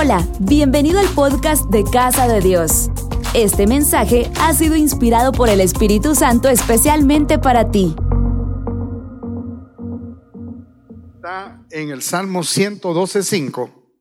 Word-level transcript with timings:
Hola, 0.00 0.24
bienvenido 0.38 1.00
al 1.00 1.12
podcast 1.12 1.64
de 1.70 1.82
Casa 1.82 2.28
de 2.28 2.40
Dios. 2.40 2.88
Este 3.34 3.66
mensaje 3.66 4.30
ha 4.40 4.54
sido 4.54 4.76
inspirado 4.76 5.32
por 5.32 5.48
el 5.48 5.60
Espíritu 5.60 6.14
Santo 6.14 6.48
especialmente 6.48 7.40
para 7.40 7.72
ti. 7.72 7.96
Está 11.16 11.66
en 11.72 11.90
el 11.90 12.02
Salmo 12.02 12.42
112.5 12.42 13.92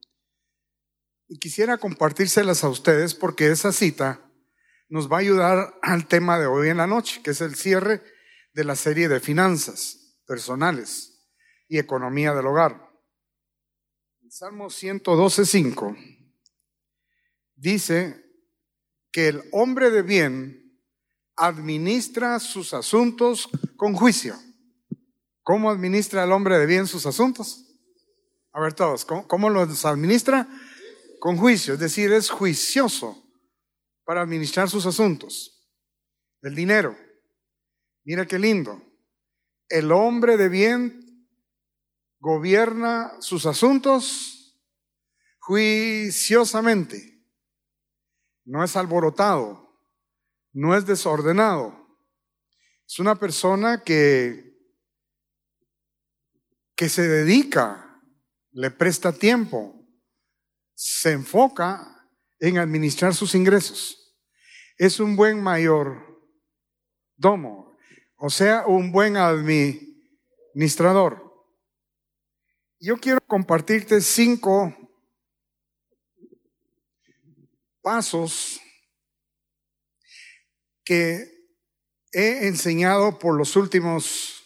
y 1.29 1.39
quisiera 1.39 1.79
compartírselas 1.79 2.64
a 2.64 2.70
ustedes 2.70 3.16
porque 3.16 3.50
esa 3.50 3.71
cita 3.71 4.21
nos 4.89 5.11
va 5.11 5.18
a 5.18 5.21
ayudar 5.21 5.79
al 5.82 6.05
tema 6.05 6.38
de 6.38 6.45
hoy 6.45 6.70
en 6.70 6.77
la 6.77 6.86
noche, 6.86 7.21
que 7.23 7.32
es 7.32 7.41
el 7.41 7.55
cierre 7.55 8.04
de 8.54 8.64
la 8.64 8.75
serie 8.75 9.09
de 9.09 9.20
finanzas 9.20 10.20
personales 10.27 11.27
y 11.68 11.79
economía 11.79 12.36
del 12.36 12.45
hogar. 12.45 12.86
El 14.28 14.34
Salmo 14.34 14.66
112.5 14.66 15.96
dice 17.55 18.26
que 19.09 19.30
el 19.30 19.41
hombre 19.54 19.90
de 19.90 20.02
bien 20.02 20.81
administra 21.38 22.38
sus 22.41 22.73
asuntos 22.73 23.48
con 23.77 23.94
juicio. 23.94 24.35
¿Cómo 25.44 25.70
administra 25.70 26.26
el 26.26 26.34
hombre 26.34 26.58
de 26.58 26.66
bien 26.66 26.88
sus 26.88 27.05
asuntos? 27.05 27.80
A 28.52 28.59
ver 28.59 28.73
todos, 28.73 29.05
¿cómo, 29.05 29.49
los 29.49 29.85
administra? 29.85 30.46
Con 31.21 31.38
juicio, 31.38 31.76
es 31.76 31.80
decir, 31.80 32.12
es 32.12 32.30
juicioso 32.30 33.32
para 34.04 34.23
administrar 34.23 34.70
sus 34.70 34.85
asuntos. 34.85 35.71
El 36.41 36.54
dinero. 36.54 36.98
Mira 38.04 38.26
qué 38.26 38.38
lindo. 38.38 38.84
El 39.70 39.90
hombre 39.94 40.35
de 40.35 40.49
bien 40.49 41.06
gobierna 42.20 43.13
sus 43.20 43.45
asuntos 43.45 44.57
juiciosamente. 45.39 47.23
No 48.46 48.63
es 48.63 48.76
alborotado, 48.76 49.82
no 50.54 50.76
es 50.76 50.85
desordenado. 50.85 51.88
Es 52.88 52.99
una 52.99 53.15
persona 53.15 53.84
que, 53.84 54.55
que 56.76 56.90
se 56.90 57.07
dedica, 57.07 58.01
le 58.51 58.71
presta 58.71 59.12
tiempo, 59.12 59.76
se 60.73 61.12
enfoca 61.12 62.10
en 62.40 62.57
administrar 62.57 63.13
sus 63.13 63.35
ingresos. 63.35 64.18
Es 64.78 65.00
un 65.00 65.16
buen 65.16 65.41
mayor 65.41 66.22
domo, 67.16 67.78
o 68.18 68.29
sea, 68.29 68.66
un 68.68 68.91
buen 68.91 69.18
administrador. 69.18 71.26
Yo 72.79 72.97
quiero 72.97 73.19
compartirte 73.25 74.01
cinco 74.01 74.75
pasos 77.81 78.61
que 80.83 81.25
he 82.11 82.47
enseñado 82.47 83.17
por 83.17 83.35
los 83.35 83.55
últimos 83.55 84.44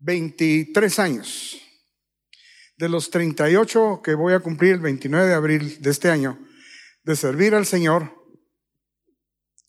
23 0.00 0.98
años. 0.98 1.60
De 2.76 2.88
los 2.88 3.10
38 3.10 4.00
que 4.02 4.14
voy 4.14 4.32
a 4.32 4.40
cumplir 4.40 4.72
el 4.72 4.80
29 4.80 5.28
de 5.28 5.34
abril 5.34 5.80
de 5.80 5.90
este 5.90 6.10
año, 6.10 6.44
de 7.04 7.14
servir 7.14 7.54
al 7.54 7.66
Señor, 7.66 8.10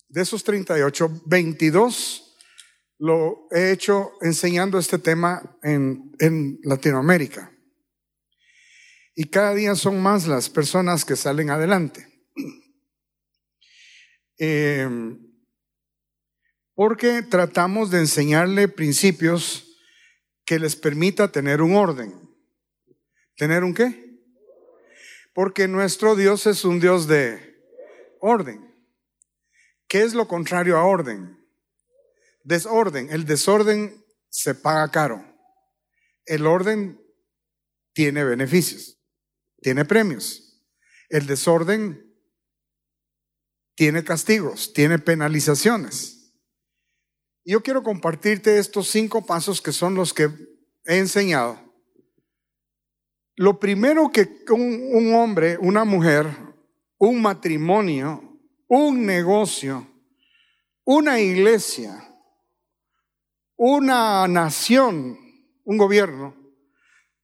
de 0.08 0.22
esos 0.22 0.44
38, 0.44 1.22
22 1.26 2.31
lo 3.02 3.48
he 3.50 3.72
hecho 3.72 4.14
enseñando 4.22 4.78
este 4.78 5.00
tema 5.00 5.58
en, 5.64 6.60
Latinoamérica. 6.62 7.52
Y 9.16 9.24
cada 9.24 9.56
día 9.56 9.74
son 9.74 10.00
más 10.04 10.28
las 10.28 10.52
personas 10.52 11.04
que 11.04 11.16
salen 11.16 11.50
adelante. 11.50 12.08
Em, 14.44 15.20
porque 16.74 17.22
tratamos 17.22 17.92
de 17.92 18.00
enseñarle 18.00 18.68
principios 18.68 19.78
que 20.46 20.58
les 20.58 20.76
permita 20.76 21.32
tener 21.32 21.62
un 21.62 21.76
orden. 21.76 22.12
¿Tener 23.36 23.64
un 23.64 23.76
qué? 23.76 24.20
Porque 25.34 25.68
nuestro 25.68 26.16
Dios 26.16 26.48
es 26.48 26.66
un 26.66 26.80
Dios 26.80 27.08
de 27.08 27.64
orden. 28.20 28.74
¿Qué 29.88 30.02
es 30.02 30.16
lo 30.16 30.28
contrario 30.28 30.78
a 30.78 30.86
orden? 30.86 31.41
Desorden. 32.44 33.10
El 33.10 33.26
desorden 33.26 34.04
se 34.30 34.56
paga 34.56 34.90
caro. 34.90 35.26
El 36.26 36.46
orden 36.46 37.02
tiene 37.94 38.24
beneficios, 38.24 39.00
tiene 39.62 39.86
premios. 39.86 40.64
El 41.10 41.28
desorden 41.28 42.16
tiene 43.76 44.04
castigos, 44.04 44.74
tiene 44.74 45.00
penalizaciones. 45.00 46.34
Yo 47.44 47.62
quiero 47.64 47.84
compartirte 47.84 48.60
estos 48.60 48.88
cinco 48.90 49.26
pasos 49.26 49.62
que 49.62 49.72
son 49.72 49.96
los 49.96 50.14
que 50.14 50.30
he 50.86 50.98
enseñado. 50.98 51.60
Lo 53.36 53.60
primero 53.60 54.12
que 54.12 54.44
un, 54.52 54.90
un 54.94 55.16
hombre, 55.16 55.58
una 55.60 55.84
mujer, 55.84 56.28
un 56.98 57.22
matrimonio, 57.22 58.40
un 58.68 59.06
negocio, 59.06 59.88
una 60.84 61.20
iglesia, 61.20 62.11
una 63.64 64.28
nación, 64.28 65.20
un 65.66 65.78
gobierno, 65.78 66.36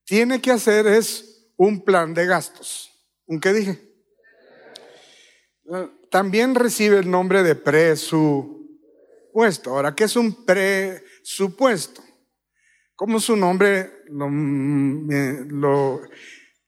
tiene 0.03 0.39
que 0.39 0.51
hacer 0.51 0.85
es 0.85 1.49
un 1.55 1.83
plan 1.83 2.13
de 2.13 2.27
gastos. 2.27 2.91
¿Un 3.25 3.39
qué 3.39 3.53
dije? 3.53 3.81
También 6.11 6.53
recibe 6.53 6.99
el 6.99 7.09
nombre 7.09 7.41
de 7.41 7.55
presupuesto. 7.55 9.71
Ahora, 9.71 9.95
¿qué 9.95 10.03
es 10.03 10.15
un 10.15 10.45
presupuesto? 10.45 12.03
Como 12.95 13.19
su 13.19 13.35
nombre 13.35 14.03
lo, 14.07 14.29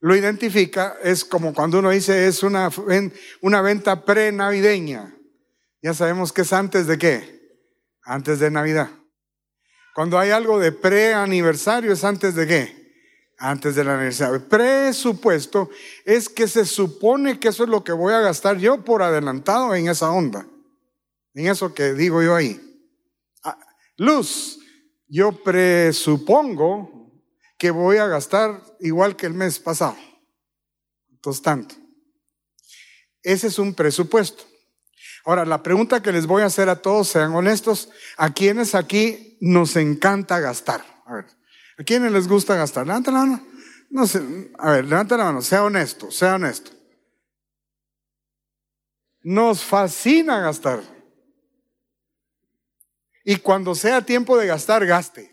lo, 0.02 0.16
identifica, 0.16 0.98
es 1.04 1.24
como 1.24 1.54
cuando 1.54 1.78
uno 1.78 1.92
dice 1.92 2.26
es 2.26 2.42
una, 2.42 2.72
una 3.42 3.62
venta 3.62 4.04
pre-navideña. 4.04 5.16
Ya 5.84 5.94
sabemos 5.94 6.34
que 6.34 6.42
es 6.42 6.54
antes 6.54 6.88
de 6.88 6.98
qué? 6.98 7.60
Antes 8.02 8.40
de 8.40 8.50
Navidad. 8.50 8.90
Cuando 10.00 10.18
hay 10.18 10.30
algo 10.30 10.60
de 10.60 10.72
pre-aniversario 10.72 11.92
es 11.92 12.06
antes 12.06 12.34
de 12.34 12.48
qué? 12.48 12.94
Antes 13.38 13.76
del 13.76 13.90
aniversario. 13.90 14.48
Presupuesto 14.48 15.70
es 16.06 16.30
que 16.30 16.48
se 16.48 16.64
supone 16.64 17.38
que 17.38 17.50
eso 17.50 17.66
es 17.66 17.70
lo 17.70 17.84
que 17.84 17.92
voy 17.92 18.14
a 18.14 18.22
gastar 18.22 18.58
yo 18.60 18.86
por 18.86 19.04
adelantado 19.04 19.76
en 19.76 19.90
esa 19.90 20.10
onda. 20.10 20.48
En 21.34 21.48
eso 21.48 21.74
que 21.74 21.92
digo 21.96 22.24
yo 22.24 22.34
ahí. 22.34 22.82
Ah, 23.44 23.60
luz, 23.98 24.60
yo 25.10 25.34
presupongo 25.34 27.12
que 27.58 27.70
voy 27.70 27.98
a 27.98 28.08
gastar 28.08 28.64
igual 28.80 29.18
que 29.18 29.26
el 29.26 29.34
mes 29.34 29.60
pasado. 29.60 29.98
Entonces, 31.10 31.42
tanto. 31.42 31.76
Ese 33.22 33.48
es 33.48 33.60
un 33.60 33.74
presupuesto. 33.74 34.46
Ahora, 35.30 35.46
la 35.46 35.62
pregunta 35.62 36.02
que 36.02 36.12
les 36.12 36.26
voy 36.26 36.42
a 36.42 36.48
hacer 36.48 36.70
a 36.70 36.82
todos, 36.82 37.10
sean 37.10 37.36
honestos, 37.36 37.92
¿a 38.18 38.34
quiénes 38.34 38.74
aquí 38.74 39.38
nos 39.40 39.76
encanta 39.76 40.40
gastar? 40.40 40.84
A 41.06 41.14
ver, 41.14 41.26
¿a 41.78 41.84
quiénes 41.84 42.12
les 42.12 42.28
gusta 42.28 42.56
gastar? 42.56 42.88
Levanta 42.88 43.12
la 43.12 43.20
mano. 43.20 43.48
No 43.92 44.08
sé, 44.08 44.24
a 44.58 44.72
ver, 44.72 44.86
levanta 44.86 45.16
la 45.18 45.26
mano, 45.26 45.44
sea 45.44 45.64
honesto, 45.64 46.10
sea 46.10 46.34
honesto. 46.34 46.72
Nos 49.22 49.64
fascina 49.64 50.42
gastar. 50.42 50.82
Y 53.24 53.36
cuando 53.36 53.76
sea 53.76 54.04
tiempo 54.04 54.36
de 54.36 54.48
gastar, 54.48 54.84
gaste. 54.84 55.32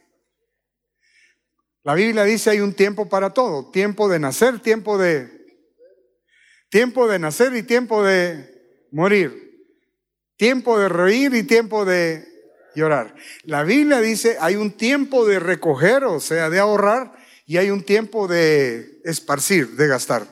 La 1.84 1.94
Biblia 1.94 2.24
dice 2.24 2.50
hay 2.50 2.60
un 2.60 2.74
tiempo 2.74 3.08
para 3.08 3.30
todo, 3.30 3.70
tiempo 3.70 4.10
de 4.10 4.18
nacer, 4.18 4.60
tiempo 4.60 4.98
de 4.98 5.56
tiempo 6.68 7.08
de 7.08 7.18
nacer 7.18 7.56
y 7.56 7.62
tiempo 7.62 8.04
de 8.04 8.86
morir. 8.92 9.45
Tiempo 10.36 10.78
de 10.78 10.88
reír 10.88 11.34
y 11.34 11.42
tiempo 11.42 11.84
de 11.84 12.26
llorar. 12.74 13.14
La 13.44 13.62
Biblia 13.62 14.00
dice 14.00 14.36
hay 14.40 14.56
un 14.56 14.70
tiempo 14.72 15.24
de 15.24 15.38
recoger, 15.38 16.04
o 16.04 16.20
sea, 16.20 16.50
de 16.50 16.58
ahorrar, 16.58 17.16
y 17.46 17.56
hay 17.56 17.70
un 17.70 17.82
tiempo 17.82 18.28
de 18.28 19.00
esparcir, 19.04 19.76
de 19.76 19.86
gastar. 19.86 20.26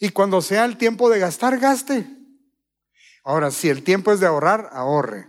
Y 0.00 0.10
cuando 0.10 0.40
sea 0.40 0.64
el 0.64 0.78
tiempo 0.78 1.10
de 1.10 1.18
gastar, 1.18 1.58
gaste. 1.58 2.06
Ahora, 3.24 3.50
si 3.50 3.68
el 3.68 3.82
tiempo 3.84 4.12
es 4.12 4.20
de 4.20 4.26
ahorrar, 4.26 4.70
ahorre. 4.72 5.28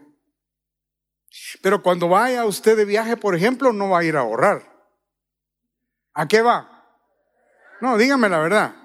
Pero 1.62 1.81
cuando 1.81 2.09
vaya 2.09 2.45
usted 2.45 2.77
de 2.77 2.85
viaje, 2.85 3.18
por 3.18 3.35
ejemplo, 3.35 3.74
no 3.74 3.89
va 3.89 4.00
a 4.00 4.03
ir 4.03 4.15
a 4.15 4.21
ahorrar. 4.21 4.71
¿A 6.13 6.27
qué 6.27 6.41
va? 6.41 6.69
No, 7.81 7.97
dígame 7.97 8.30
la 8.30 8.39
verdad. 8.39 8.75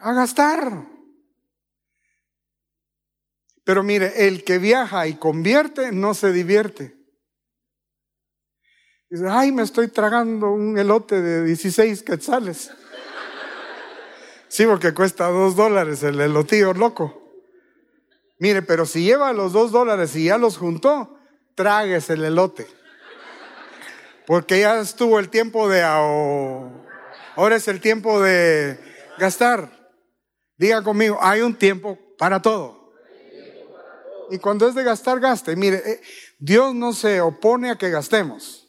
A 0.00 0.12
gastar. 0.12 0.86
Pero 3.68 3.82
mire, 3.82 4.26
el 4.26 4.44
que 4.44 4.56
viaja 4.56 5.06
y 5.08 5.16
convierte 5.16 5.92
no 5.92 6.14
se 6.14 6.32
divierte. 6.32 6.96
Dice, 9.10 9.26
ay, 9.28 9.52
me 9.52 9.62
estoy 9.62 9.88
tragando 9.88 10.50
un 10.50 10.78
elote 10.78 11.20
de 11.20 11.44
16 11.44 12.02
quetzales. 12.02 12.70
Sí, 14.48 14.64
porque 14.64 14.94
cuesta 14.94 15.26
dos 15.28 15.54
dólares 15.54 16.02
el 16.02 16.18
elotío 16.18 16.72
loco. 16.72 17.30
Mire, 18.38 18.62
pero 18.62 18.86
si 18.86 19.04
lleva 19.04 19.34
los 19.34 19.52
dos 19.52 19.70
dólares 19.70 20.16
y 20.16 20.24
ya 20.24 20.38
los 20.38 20.56
juntó, 20.56 21.18
tragues 21.54 22.08
el 22.08 22.24
elote. 22.24 22.66
Porque 24.26 24.60
ya 24.60 24.80
estuvo 24.80 25.18
el 25.18 25.28
tiempo 25.28 25.68
de 25.68 25.82
ahora 25.82 27.54
es 27.54 27.68
el 27.68 27.82
tiempo 27.82 28.18
de 28.22 28.80
gastar. 29.18 29.90
Diga 30.56 30.82
conmigo, 30.82 31.18
hay 31.20 31.42
un 31.42 31.54
tiempo 31.54 31.98
para 32.16 32.40
todo. 32.40 32.77
Y 34.30 34.38
cuando 34.38 34.68
es 34.68 34.74
de 34.74 34.84
gastar, 34.84 35.20
gaste. 35.20 35.56
Mire, 35.56 35.82
eh, 35.84 36.00
Dios 36.38 36.74
no 36.74 36.92
se 36.92 37.20
opone 37.20 37.70
a 37.70 37.76
que 37.76 37.90
gastemos. 37.90 38.68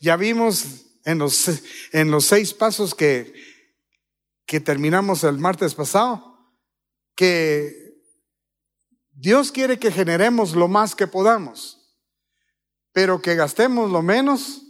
Ya 0.00 0.16
vimos 0.16 0.84
en 1.04 1.18
los, 1.18 1.48
en 1.92 2.10
los 2.10 2.24
seis 2.24 2.52
pasos 2.52 2.94
que, 2.94 3.32
que 4.46 4.60
terminamos 4.60 5.24
el 5.24 5.38
martes 5.38 5.74
pasado, 5.74 6.38
que 7.14 7.84
Dios 9.12 9.52
quiere 9.52 9.78
que 9.78 9.92
generemos 9.92 10.54
lo 10.54 10.68
más 10.68 10.94
que 10.94 11.06
podamos, 11.06 11.80
pero 12.92 13.22
que 13.22 13.36
gastemos 13.36 13.90
lo 13.90 14.02
menos 14.02 14.62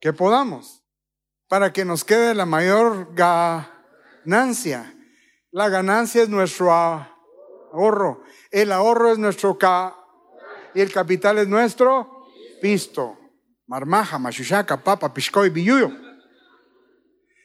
que 0.00 0.12
podamos, 0.12 0.82
para 1.48 1.72
que 1.72 1.84
nos 1.84 2.04
quede 2.04 2.34
la 2.34 2.46
mayor 2.46 3.14
ganancia. 3.14 4.94
La 5.50 5.68
ganancia 5.68 6.22
es 6.22 6.28
nuestro 6.28 6.72
ahorro, 7.72 8.22
el 8.50 8.70
ahorro 8.72 9.12
es 9.12 9.18
nuestro 9.18 9.58
ca 9.58 9.96
y 10.74 10.80
el 10.80 10.92
capital 10.92 11.38
es 11.38 11.48
nuestro 11.48 12.28
pisto 12.60 13.18
marmaja, 13.72 14.18
machuchaca, 14.18 14.76
papa, 14.76 15.14
piscoy, 15.14 15.48
billuyo, 15.48 15.90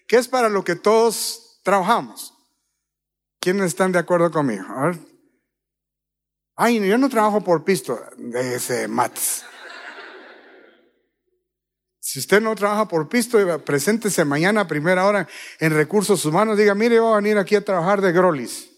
que 0.06 0.18
es 0.18 0.28
para 0.28 0.50
lo 0.50 0.62
que 0.62 0.76
todos 0.76 1.62
trabajamos. 1.64 2.34
¿Quiénes 3.40 3.68
están 3.68 3.94
de 3.94 4.00
acuerdo 4.00 4.30
conmigo? 4.30 4.66
A 4.68 4.88
ver. 4.88 5.00
Ay, 6.58 6.86
yo 6.86 6.98
no 6.98 7.08
trabajo 7.08 7.42
por 7.42 7.64
pisto, 7.64 7.98
de 8.18 8.56
ese 8.56 8.90
mates. 8.90 9.46
Si 12.00 12.20
usted 12.20 12.42
no 12.42 12.56
trabaja 12.56 12.90
por 12.90 13.08
pisto, 13.08 13.38
preséntese 13.64 14.26
mañana 14.26 14.62
a 14.62 14.68
primera 14.68 15.06
hora 15.06 15.30
en 15.60 15.74
recursos 15.74 16.26
humanos. 16.26 16.58
Diga, 16.58 16.76
mire, 16.76 17.00
voy 17.00 17.14
a 17.14 17.18
venir 17.18 17.38
aquí 17.38 17.56
a 17.56 17.64
trabajar 17.64 18.02
de 18.02 18.12
grolis. 18.12 18.70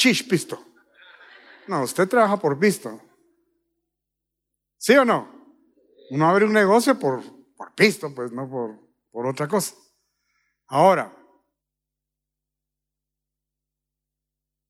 Chish 0.00 0.26
pisto. 0.26 0.58
No, 1.66 1.82
usted 1.82 2.08
trabaja 2.08 2.38
por 2.38 2.58
pisto. 2.58 2.98
¿Sí 4.78 4.94
o 4.94 5.04
no? 5.04 5.28
Uno 6.10 6.26
abre 6.26 6.46
un 6.46 6.54
negocio 6.54 6.98
por, 6.98 7.22
por 7.54 7.74
pisto, 7.74 8.14
pues 8.14 8.32
no 8.32 8.48
por, 8.48 8.80
por 9.10 9.26
otra 9.26 9.46
cosa. 9.46 9.74
Ahora, 10.68 11.14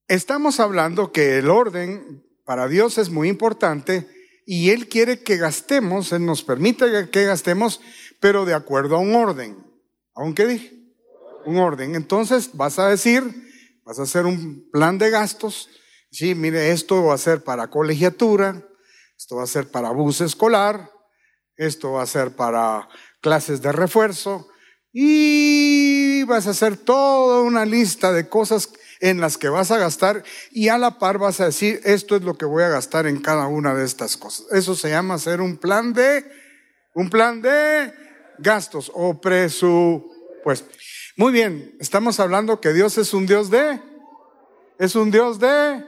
estamos 0.08 0.58
hablando 0.58 1.12
que 1.12 1.38
el 1.38 1.48
orden 1.48 2.26
para 2.44 2.66
Dios 2.66 2.98
es 2.98 3.08
muy 3.08 3.28
importante 3.28 4.08
y 4.44 4.70
Él 4.70 4.88
quiere 4.88 5.22
que 5.22 5.36
gastemos, 5.36 6.10
Él 6.10 6.26
nos 6.26 6.42
permite 6.42 7.08
que 7.08 7.24
gastemos, 7.24 7.80
pero 8.18 8.44
de 8.44 8.54
acuerdo 8.54 8.96
a 8.96 8.98
un 8.98 9.14
orden. 9.14 9.64
¿Aunque 10.12 10.44
dije? 10.44 10.76
Un 11.44 11.58
orden. 11.58 11.94
Entonces 11.94 12.50
vas 12.54 12.80
a 12.80 12.88
decir, 12.88 13.49
vas 13.84 13.98
a 13.98 14.02
hacer 14.02 14.26
un 14.26 14.68
plan 14.70 14.98
de 14.98 15.10
gastos. 15.10 15.68
Sí, 16.10 16.34
mire, 16.34 16.72
esto 16.72 17.04
va 17.04 17.14
a 17.14 17.18
ser 17.18 17.44
para 17.44 17.68
colegiatura, 17.68 18.66
esto 19.16 19.36
va 19.36 19.44
a 19.44 19.46
ser 19.46 19.70
para 19.70 19.90
bus 19.90 20.20
escolar, 20.20 20.90
esto 21.56 21.92
va 21.92 22.02
a 22.02 22.06
ser 22.06 22.34
para 22.34 22.88
clases 23.20 23.62
de 23.62 23.72
refuerzo 23.72 24.48
y 24.92 26.24
vas 26.24 26.46
a 26.46 26.50
hacer 26.50 26.76
toda 26.76 27.42
una 27.42 27.64
lista 27.64 28.12
de 28.12 28.28
cosas 28.28 28.70
en 29.00 29.20
las 29.20 29.38
que 29.38 29.48
vas 29.48 29.70
a 29.70 29.78
gastar 29.78 30.24
y 30.50 30.68
a 30.68 30.78
la 30.78 30.98
par 30.98 31.18
vas 31.18 31.40
a 31.40 31.46
decir, 31.46 31.80
esto 31.84 32.16
es 32.16 32.22
lo 32.22 32.34
que 32.34 32.44
voy 32.44 32.62
a 32.62 32.68
gastar 32.68 33.06
en 33.06 33.20
cada 33.20 33.46
una 33.46 33.74
de 33.74 33.84
estas 33.84 34.16
cosas. 34.16 34.46
Eso 34.50 34.74
se 34.74 34.90
llama 34.90 35.14
hacer 35.14 35.40
un 35.40 35.56
plan 35.56 35.92
de, 35.92 36.24
un 36.94 37.08
plan 37.08 37.40
de 37.40 37.92
gastos 38.38 38.90
o 38.94 39.20
presupuesto. 39.20 40.68
Muy 41.20 41.32
bien, 41.32 41.76
estamos 41.78 42.18
hablando 42.18 42.62
que 42.62 42.72
Dios 42.72 42.96
es 42.96 43.12
un 43.12 43.26
Dios 43.26 43.50
de, 43.50 43.78
es 44.78 44.94
un 44.94 45.10
Dios 45.10 45.38
de 45.38 45.84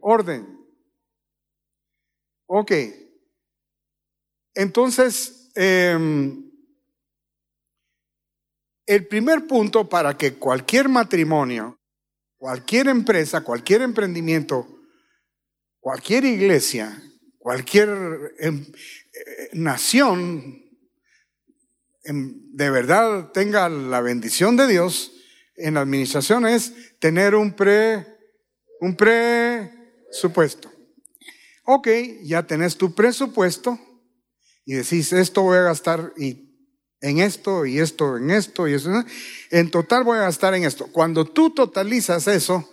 orden. 0.00 0.66
Ok. 2.46 2.72
Entonces, 4.54 5.50
em, 5.54 6.50
el 8.86 9.06
primer 9.06 9.46
punto 9.46 9.86
para 9.86 10.16
que 10.16 10.36
cualquier 10.36 10.88
matrimonio, 10.88 11.78
cualquier 12.38 12.88
empresa, 12.88 13.44
cualquier 13.44 13.82
emprendimiento, 13.82 14.66
cualquier 15.78 16.24
iglesia, 16.24 17.02
cualquier 17.36 17.90
em, 18.38 18.64
eh, 18.64 19.50
nación 19.52 20.67
de 22.12 22.70
verdad 22.70 23.32
tenga 23.32 23.68
la 23.68 24.00
bendición 24.00 24.56
de 24.56 24.66
Dios 24.66 25.12
en 25.56 25.74
la 25.74 25.80
administración 25.80 26.46
es 26.46 26.72
tener 26.98 27.34
un 27.34 27.52
pre 27.52 28.06
un 28.80 28.96
presupuesto. 28.96 30.70
Ok, 31.64 31.88
ya 32.22 32.46
tenés 32.46 32.76
tu 32.76 32.94
presupuesto 32.94 33.78
y 34.64 34.74
decís, 34.74 35.12
esto 35.12 35.42
voy 35.42 35.58
a 35.58 35.62
gastar 35.62 36.12
y 36.16 36.48
en 37.00 37.18
esto 37.18 37.66
y 37.66 37.78
esto 37.78 38.16
en 38.16 38.30
esto 38.30 38.68
y 38.68 38.74
eso. 38.74 38.90
En 39.50 39.70
total 39.70 40.04
voy 40.04 40.18
a 40.18 40.22
gastar 40.22 40.54
en 40.54 40.64
esto. 40.64 40.86
Cuando 40.92 41.24
tú 41.24 41.50
totalizas 41.50 42.26
eso, 42.28 42.68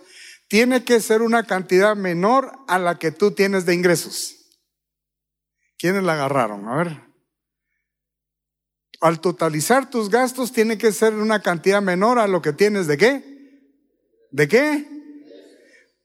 tiene 0.48 0.84
que 0.84 1.00
ser 1.00 1.22
una 1.22 1.44
cantidad 1.44 1.96
menor 1.96 2.52
a 2.68 2.78
la 2.78 2.98
que 2.98 3.10
tú 3.10 3.32
tienes 3.32 3.66
de 3.66 3.74
ingresos. 3.74 4.36
¿Quiénes 5.78 6.04
la 6.04 6.14
agarraron? 6.14 6.68
A 6.68 6.76
ver. 6.76 7.06
Al 9.06 9.20
totalizar 9.20 9.88
tus 9.88 10.10
gastos 10.10 10.50
tiene 10.50 10.78
que 10.78 10.90
ser 10.90 11.14
una 11.14 11.40
cantidad 11.40 11.80
menor 11.80 12.18
a 12.18 12.26
lo 12.26 12.42
que 12.42 12.52
tienes 12.52 12.88
de 12.88 12.98
qué? 12.98 13.70
¿De 14.32 14.48
qué? 14.48 14.84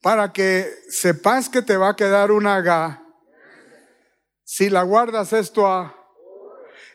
Para 0.04 0.32
que 0.32 0.72
sepas 0.88 1.50
que 1.50 1.64
te 1.64 1.78
va 1.78 1.90
a 1.90 1.96
quedar 1.96 2.32
una 2.32 2.62
ga 2.62 3.04
si 4.44 4.70
la 4.70 4.84
guardas 4.84 5.34
es 5.34 5.52
tu, 5.52 5.64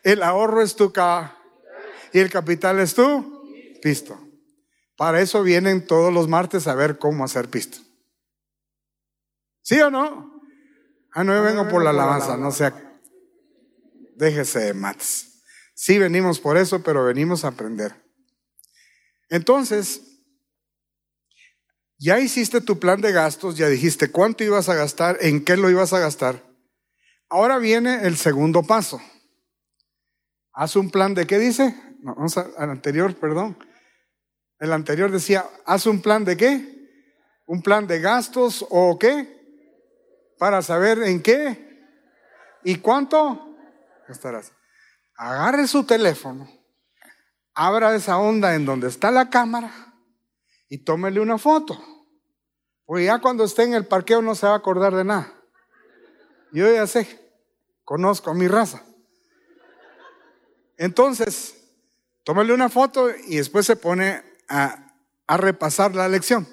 el 0.01 0.23
ahorro 0.23 0.61
es 0.61 0.77
tu 0.77 0.93
ca 0.93 1.37
y 2.13 2.19
el 2.19 2.29
capital 2.29 2.79
es 2.79 2.95
tu 2.95 3.43
pisto. 3.81 4.17
Para 4.95 5.19
eso 5.19 5.43
vienen 5.43 5.85
todos 5.85 6.13
los 6.13 6.29
martes 6.29 6.67
a 6.67 6.75
ver 6.75 6.99
cómo 6.99 7.25
hacer 7.25 7.49
pisto. 7.49 7.79
¿Sí 9.61 9.77
o 9.81 9.91
no? 9.91 10.41
Ah, 11.11 11.25
no, 11.25 11.35
yo 11.35 11.43
vengo 11.43 11.67
por 11.67 11.83
la 11.83 11.89
alabanza, 11.89 12.37
no 12.37 12.53
sea. 12.53 12.97
Déjese 14.15 14.59
de 14.59 14.73
mates. 14.73 15.33
Sí 15.79 15.99
venimos 15.99 16.39
por 16.39 16.57
eso, 16.57 16.81
pero 16.81 17.05
venimos 17.05 17.45
a 17.45 17.49
aprender. 17.49 17.93
Entonces, 19.29 20.01
ya 21.99 22.19
hiciste 22.19 22.61
tu 22.61 22.79
plan 22.79 22.99
de 22.99 23.11
gastos, 23.11 23.57
ya 23.57 23.69
dijiste 23.69 24.09
cuánto 24.09 24.43
ibas 24.43 24.69
a 24.69 24.73
gastar, 24.73 25.19
en 25.21 25.45
qué 25.45 25.55
lo 25.55 25.69
ibas 25.69 25.93
a 25.93 25.99
gastar. 25.99 26.43
Ahora 27.29 27.59
viene 27.59 28.07
el 28.07 28.17
segundo 28.17 28.63
paso. 28.63 28.99
Haz 30.51 30.75
un 30.75 30.89
plan 30.89 31.13
de 31.13 31.27
qué 31.27 31.37
dice? 31.37 31.79
No, 31.99 32.15
vamos 32.15 32.35
al 32.37 32.71
anterior, 32.71 33.15
perdón. 33.15 33.55
El 34.57 34.73
anterior 34.73 35.11
decía, 35.11 35.45
haz 35.63 35.85
un 35.85 36.01
plan 36.01 36.25
de 36.25 36.37
qué? 36.37 36.89
Un 37.45 37.61
plan 37.61 37.85
de 37.85 38.01
gastos 38.01 38.65
o 38.71 38.97
qué? 38.97 39.27
Para 40.39 40.63
saber 40.63 41.03
en 41.03 41.21
qué 41.21 41.85
y 42.63 42.77
cuánto 42.77 43.55
gastarás. 44.07 44.57
Agarre 45.17 45.67
su 45.67 45.83
teléfono, 45.83 46.47
abra 47.55 47.95
esa 47.95 48.19
onda 48.19 48.53
en 48.53 48.65
donde 48.65 48.87
está 48.87 49.09
la 49.09 49.31
cámara 49.31 49.95
y 50.69 50.77
tómele 50.77 51.19
una 51.19 51.39
foto. 51.39 51.75
Porque 52.85 53.05
ya 53.05 53.19
cuando 53.19 53.43
esté 53.43 53.63
en 53.63 53.73
el 53.73 53.87
parqueo 53.87 54.21
no 54.21 54.35
se 54.35 54.45
va 54.45 54.53
a 54.53 54.57
acordar 54.57 54.93
de 54.93 55.03
nada. 55.03 55.33
Yo 56.51 56.71
ya 56.71 56.85
sé, 56.85 57.33
conozco 57.83 58.29
a 58.29 58.35
mi 58.35 58.47
raza. 58.47 58.83
Entonces, 60.77 61.67
tómale 62.23 62.53
una 62.53 62.69
foto 62.69 63.09
y 63.09 63.37
después 63.37 63.65
se 63.65 63.75
pone 63.75 64.23
a, 64.47 64.93
a 65.25 65.37
repasar 65.37 65.95
la 65.95 66.07
lección. 66.07 66.47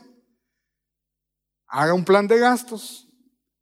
Haga 1.66 1.92
un 1.92 2.06
plan 2.06 2.26
de 2.28 2.38
gastos, 2.38 3.08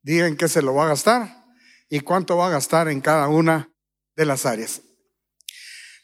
diga 0.00 0.28
en 0.28 0.36
qué 0.36 0.46
se 0.46 0.62
lo 0.62 0.74
va 0.74 0.84
a 0.84 0.88
gastar 0.90 1.44
y 1.88 2.00
cuánto 2.00 2.36
va 2.36 2.46
a 2.46 2.50
gastar 2.50 2.86
en 2.86 3.00
cada 3.00 3.26
una 3.26 3.68
de 4.14 4.26
las 4.26 4.46
áreas. 4.46 4.82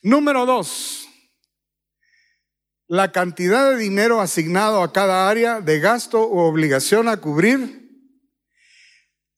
Número 0.02 0.46
dos, 0.46 1.08
la 2.86 3.10
cantidad 3.12 3.70
de 3.70 3.76
dinero 3.76 4.20
asignado 4.20 4.82
a 4.82 4.92
cada 4.92 5.28
área 5.28 5.60
de 5.60 5.80
gasto 5.80 6.22
o 6.22 6.48
obligación 6.48 7.08
a 7.08 7.18
cubrir 7.18 7.88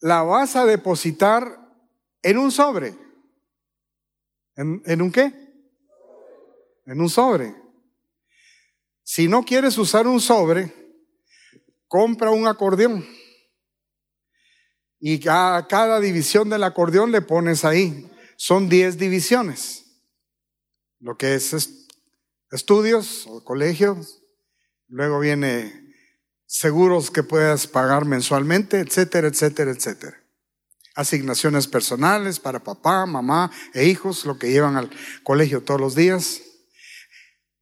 la 0.00 0.23
vas 0.23 0.57
a 0.57 0.64
depositar 0.67 1.59
en 2.23 2.38
un 2.38 2.52
sobre. 2.52 2.95
¿En, 4.57 4.83
¿En, 4.85 5.02
un 5.02 5.11
qué? 5.11 5.33
En 6.87 7.00
un 7.00 7.09
sobre. 7.09 7.55
Si 9.02 9.29
no 9.29 9.43
quieres 9.43 9.79
usar 9.79 10.07
un 10.07 10.21
sobre, 10.21 10.73
compra 11.88 12.31
un 12.31 12.47
acordeón. 12.47 13.07
Y 15.00 15.26
a 15.29 15.67
cada 15.69 15.99
división 15.99 16.50
del 16.50 16.62
acordeón 16.62 17.11
le 17.11 17.23
pones 17.23 17.64
ahí. 17.64 18.11
Son 18.37 18.69
10 18.69 18.99
divisiones. 18.99 19.89
Lo 21.00 21.16
que 21.16 21.35
es 21.35 21.52
estudios 22.50 23.26
o 23.26 23.42
colegios. 23.42 24.23
Luego 24.88 25.21
viene 25.21 25.95
seguros 26.47 27.11
que 27.11 27.23
puedas 27.23 27.66
pagar 27.66 28.04
mensualmente, 28.04 28.80
etcétera, 28.80 29.28
etcétera, 29.28 29.71
etcétera. 29.71 30.16
Asignaciones 30.97 31.69
personales 31.69 32.40
para 32.40 32.62
papá, 32.62 33.07
mamá 33.07 33.50
e 33.73 33.87
hijos, 33.87 34.26
lo 34.26 34.38
que 34.38 34.50
llevan 34.50 34.76
al 34.76 34.90
colegio 35.23 35.62
todos 35.62 35.80
los 35.80 35.95
días. 35.95 36.42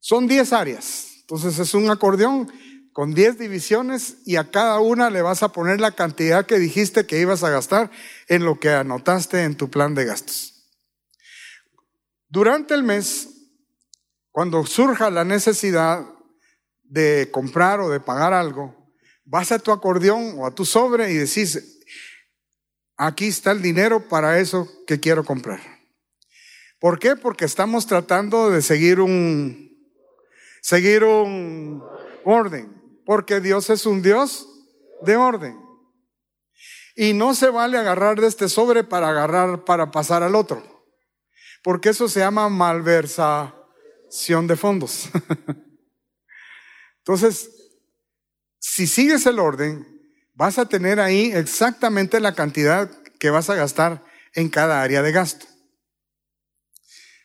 Son 0.00 0.26
10 0.26 0.52
áreas. 0.52 1.06
Entonces 1.20 1.58
es 1.58 1.74
un 1.74 1.90
acordeón 1.90 2.50
con 2.94 3.14
10 3.14 3.38
divisiones 3.38 4.16
y 4.24 4.36
a 4.36 4.50
cada 4.50 4.80
una 4.80 5.10
le 5.10 5.22
vas 5.22 5.42
a 5.42 5.52
poner 5.52 5.80
la 5.80 5.92
cantidad 5.92 6.46
que 6.46 6.58
dijiste 6.58 7.06
que 7.06 7.20
ibas 7.20 7.44
a 7.44 7.50
gastar 7.50 7.90
en 8.26 8.44
lo 8.44 8.58
que 8.58 8.70
anotaste 8.70 9.44
en 9.44 9.54
tu 9.54 9.70
plan 9.70 9.94
de 9.94 10.06
gastos. 10.06 10.57
Durante 12.28 12.74
el 12.74 12.82
mes, 12.82 13.28
cuando 14.30 14.64
surja 14.66 15.10
la 15.10 15.24
necesidad 15.24 16.06
de 16.82 17.28
comprar 17.30 17.80
o 17.80 17.88
de 17.88 18.00
pagar 18.00 18.32
algo, 18.32 18.92
vas 19.24 19.52
a 19.52 19.58
tu 19.58 19.72
acordeón 19.72 20.34
o 20.38 20.46
a 20.46 20.54
tu 20.54 20.64
sobre 20.64 21.10
y 21.10 21.14
decís, 21.14 21.80
aquí 22.96 23.28
está 23.28 23.52
el 23.52 23.62
dinero 23.62 24.08
para 24.08 24.38
eso 24.38 24.68
que 24.86 25.00
quiero 25.00 25.24
comprar. 25.24 25.60
¿Por 26.78 26.98
qué? 26.98 27.16
Porque 27.16 27.44
estamos 27.44 27.86
tratando 27.86 28.50
de 28.50 28.62
seguir 28.62 29.00
un, 29.00 29.76
seguir 30.62 31.04
un 31.04 31.82
orden 32.24 32.78
porque 33.08 33.40
Dios 33.40 33.70
es 33.70 33.86
un 33.86 34.02
Dios 34.02 34.46
de 35.00 35.16
orden. 35.16 35.58
Y 36.94 37.14
no 37.14 37.34
se 37.34 37.48
vale 37.48 37.78
agarrar 37.78 38.20
de 38.20 38.26
este 38.26 38.50
sobre 38.50 38.84
para 38.84 39.08
agarrar, 39.08 39.64
para 39.64 39.90
pasar 39.90 40.22
al 40.22 40.34
otro, 40.34 40.77
porque 41.62 41.90
eso 41.90 42.08
se 42.08 42.20
llama 42.20 42.48
malversación 42.48 44.46
de 44.46 44.56
fondos. 44.56 45.08
Entonces, 46.98 47.50
si 48.58 48.86
sigues 48.86 49.26
el 49.26 49.38
orden, 49.38 49.86
vas 50.34 50.58
a 50.58 50.68
tener 50.68 51.00
ahí 51.00 51.32
exactamente 51.32 52.20
la 52.20 52.34
cantidad 52.34 52.90
que 53.18 53.30
vas 53.30 53.50
a 53.50 53.54
gastar 53.54 54.04
en 54.34 54.48
cada 54.48 54.82
área 54.82 55.02
de 55.02 55.12
gasto. 55.12 55.46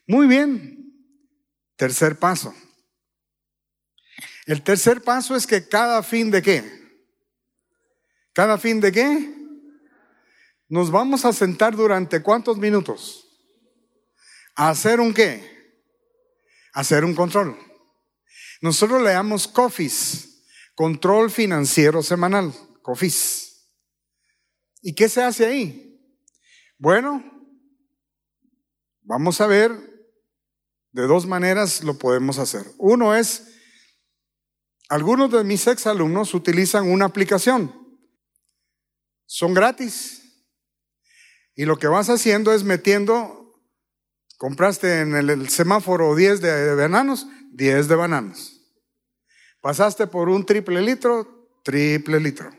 Muy 0.08 0.28
bien. 0.28 0.80
Tercer 1.76 2.18
paso. 2.18 2.54
El 4.46 4.62
tercer 4.62 5.02
paso 5.02 5.36
es 5.36 5.48
que 5.48 5.68
cada 5.68 6.04
fin 6.04 6.32
de 6.32 6.42
qué? 6.42 6.84
¿Cada 8.34 8.58
fin 8.58 8.80
de 8.80 8.92
qué? 8.92 9.36
Nos 10.68 10.92
vamos 10.92 11.24
a 11.24 11.34
sentar 11.34 11.76
durante 11.76 12.22
cuántos 12.22 12.58
minutos? 12.58 13.23
Hacer 14.56 15.00
un 15.00 15.14
qué? 15.14 15.52
Hacer 16.74 17.06
un 17.06 17.16
control. 17.16 17.58
Nosotros 18.62 19.02
le 19.02 19.12
damos 19.12 19.48
COFIS, 19.48 20.44
control 20.76 21.30
financiero 21.30 22.02
semanal, 22.02 22.54
COFIS. 22.82 23.70
¿Y 24.82 24.94
qué 24.96 25.10
se 25.10 25.22
hace 25.22 25.46
ahí? 25.46 26.00
Bueno, 26.78 27.24
vamos 29.02 29.40
a 29.42 29.48
ver, 29.48 29.72
de 30.92 31.08
dos 31.08 31.26
maneras 31.26 31.84
lo 31.84 31.98
podemos 31.98 32.38
hacer. 32.38 32.66
Uno 32.78 33.16
es 33.16 33.54
algunos 34.90 35.32
de 35.32 35.44
mis 35.44 35.66
exalumnos 35.66 36.36
utilizan 36.36 36.88
una 36.92 37.06
aplicación. 37.06 37.74
Son 39.26 39.54
gratis. 39.54 40.22
Y 41.56 41.66
lo 41.66 41.78
que 41.78 41.88
vas 41.88 42.10
haciendo 42.10 42.54
es 42.54 42.64
metiendo, 42.64 43.43
compraste 44.44 45.00
en 45.00 45.16
el, 45.16 45.48
semáforo 45.48 46.14
10 46.18 46.42
de, 46.42 46.76
bananos, 46.76 47.28
10 47.54 47.88
de 47.88 47.96
bananos. 47.96 48.60
Pasaste 49.62 50.06
por 50.06 50.28
un 50.28 50.46
triple 50.46 50.82
litro, 50.82 51.48
triple 51.64 52.20
litro. 52.20 52.52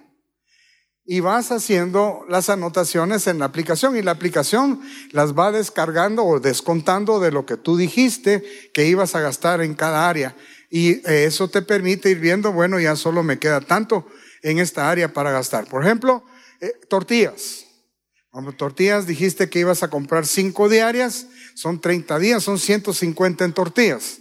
Y 1.04 1.20
vas 1.20 1.52
haciendo 1.52 2.24
las 2.26 2.48
anotaciones 2.48 3.26
en 3.26 3.38
la 3.38 3.44
aplicación 3.44 3.98
y 3.98 4.02
la 4.02 4.12
aplicación 4.12 4.80
las 5.10 5.34
va 5.34 5.52
descargando 5.52 6.24
o 6.24 6.40
descontando 6.40 7.20
de 7.20 7.30
lo 7.30 7.44
que 7.44 7.58
tú 7.58 7.76
dijiste 7.76 8.42
que 8.72 8.86
ibas 8.86 9.14
a 9.14 9.20
gastar 9.20 9.60
en 9.60 9.74
cada 9.74 10.08
área. 10.08 10.34
Y 10.70 11.06
eso 11.06 11.48
te 11.48 11.60
permite 11.60 12.08
ir 12.08 12.18
viendo, 12.18 12.50
bueno, 12.50 12.80
ya 12.80 12.96
solo 12.96 13.22
me 13.22 13.38
queda 13.38 13.60
tanto 13.60 14.08
en 14.40 14.58
esta 14.58 14.90
área 14.90 15.12
para 15.12 15.32
gastar. 15.32 15.66
Por 15.66 15.84
ejemplo, 15.84 16.24
eh, 16.62 16.72
tortillas. 16.88 17.63
Tortillas 18.56 19.06
dijiste 19.06 19.48
que 19.48 19.60
ibas 19.60 19.82
a 19.82 19.90
comprar 19.90 20.26
cinco 20.26 20.68
diarias, 20.68 21.28
son 21.54 21.80
30 21.80 22.18
días, 22.18 22.42
son 22.42 22.58
150 22.58 23.44
en 23.44 23.52
tortillas. 23.52 24.18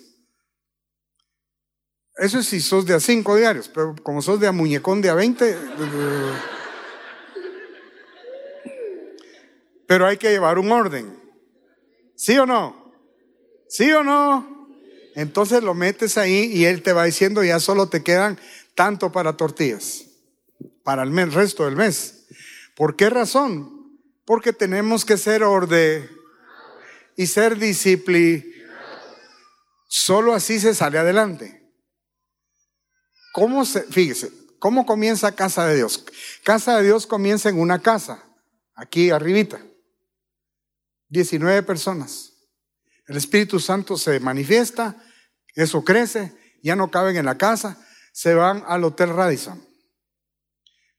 Eso 2.18 2.40
es 2.40 2.46
si 2.46 2.62
sos 2.62 2.86
de 2.86 2.94
a 2.94 3.00
cinco 3.00 3.36
diarios, 3.36 3.70
pero 3.74 3.96
como 4.04 4.22
sos 4.22 4.40
de 4.40 4.48
a 4.48 4.52
muñecón 4.52 5.02
de 5.02 5.10
a 5.10 5.16
20, 5.16 5.58
pero 9.88 10.06
hay 10.06 10.18
que 10.18 10.30
llevar 10.30 10.60
un 10.60 10.72
orden. 10.72 11.20
¿Sí 12.16 12.38
o 12.38 12.46
no? 12.46 12.94
¿Sí 13.68 13.92
o 13.92 14.04
no? 14.04 14.70
Entonces 15.16 15.64
lo 15.64 15.74
metes 15.74 16.18
ahí 16.18 16.52
y 16.54 16.66
él 16.66 16.84
te 16.84 16.94
va 16.94 17.06
diciendo 17.06 17.44
ya 17.44 17.60
solo 17.60 17.90
te 17.90 18.04
quedan 18.04 18.40
tanto 18.76 19.12
para 19.12 19.38
tortillas, 19.38 20.06
para 20.84 21.04
el, 21.04 21.32
resto 21.32 21.66
del 21.66 21.76
mes. 21.76 22.26
¿Por 22.76 22.96
qué 22.96 23.10
razón? 23.10 23.83
Porque 24.26 24.54
tenemos 24.54 25.06
que 25.06 25.18
ser 25.18 25.44
orden 25.44 26.10
y 27.16 27.28
ser 27.28 27.58
disciplinados. 27.58 28.54
Solo 29.88 30.34
así 30.34 30.60
se 30.60 30.74
sale 30.74 30.98
adelante. 30.98 31.64
¿Cómo 33.34 33.66
se, 33.66 33.82
fíjese, 33.84 34.32
cómo 34.60 34.86
comienza 34.86 35.36
Casa 35.36 35.66
de 35.66 35.76
Dios? 35.76 36.06
Casa 36.44 36.78
de 36.78 36.84
Dios 36.84 37.08
comienza 37.08 37.50
en 37.50 37.60
una 37.60 37.80
casa, 37.80 38.24
aquí 38.76 39.10
arribita. 39.10 39.60
19 41.10 41.64
personas. 41.64 42.34
El 43.08 43.18
Espíritu 43.18 43.60
Santo 43.60 43.98
se 43.98 44.20
manifiesta, 44.20 44.96
eso 45.56 45.84
crece, 45.84 46.36
ya 46.64 46.76
no 46.76 46.90
caben 46.90 47.18
en 47.18 47.26
la 47.26 47.38
casa, 47.38 47.78
se 48.14 48.34
van 48.34 48.64
al 48.68 48.84
Hotel 48.84 49.10
Radisson. 49.10 49.64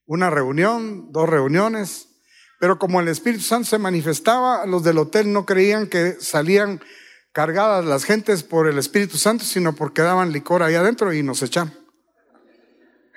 Una 0.06 0.30
reunión, 0.30 1.10
dos 1.10 1.28
reuniones, 1.28 2.13
pero 2.58 2.78
como 2.78 3.00
el 3.00 3.08
Espíritu 3.08 3.42
Santo 3.42 3.68
se 3.68 3.78
manifestaba, 3.78 4.66
los 4.66 4.82
del 4.84 4.99
hotel 4.99 5.32
no 5.32 5.44
creían 5.44 5.87
que 5.87 6.16
salían 6.20 6.80
cargadas 7.32 7.84
las 7.84 8.04
gentes 8.04 8.42
por 8.42 8.68
el 8.68 8.78
Espíritu 8.78 9.18
Santo, 9.18 9.44
sino 9.44 9.75
porque 9.75 10.02
daban 10.02 10.32
licor 10.32 10.62
ahí 10.62 10.75
adentro 10.75 11.12
y 11.12 11.23
nos 11.23 11.42
echan. 11.42 11.73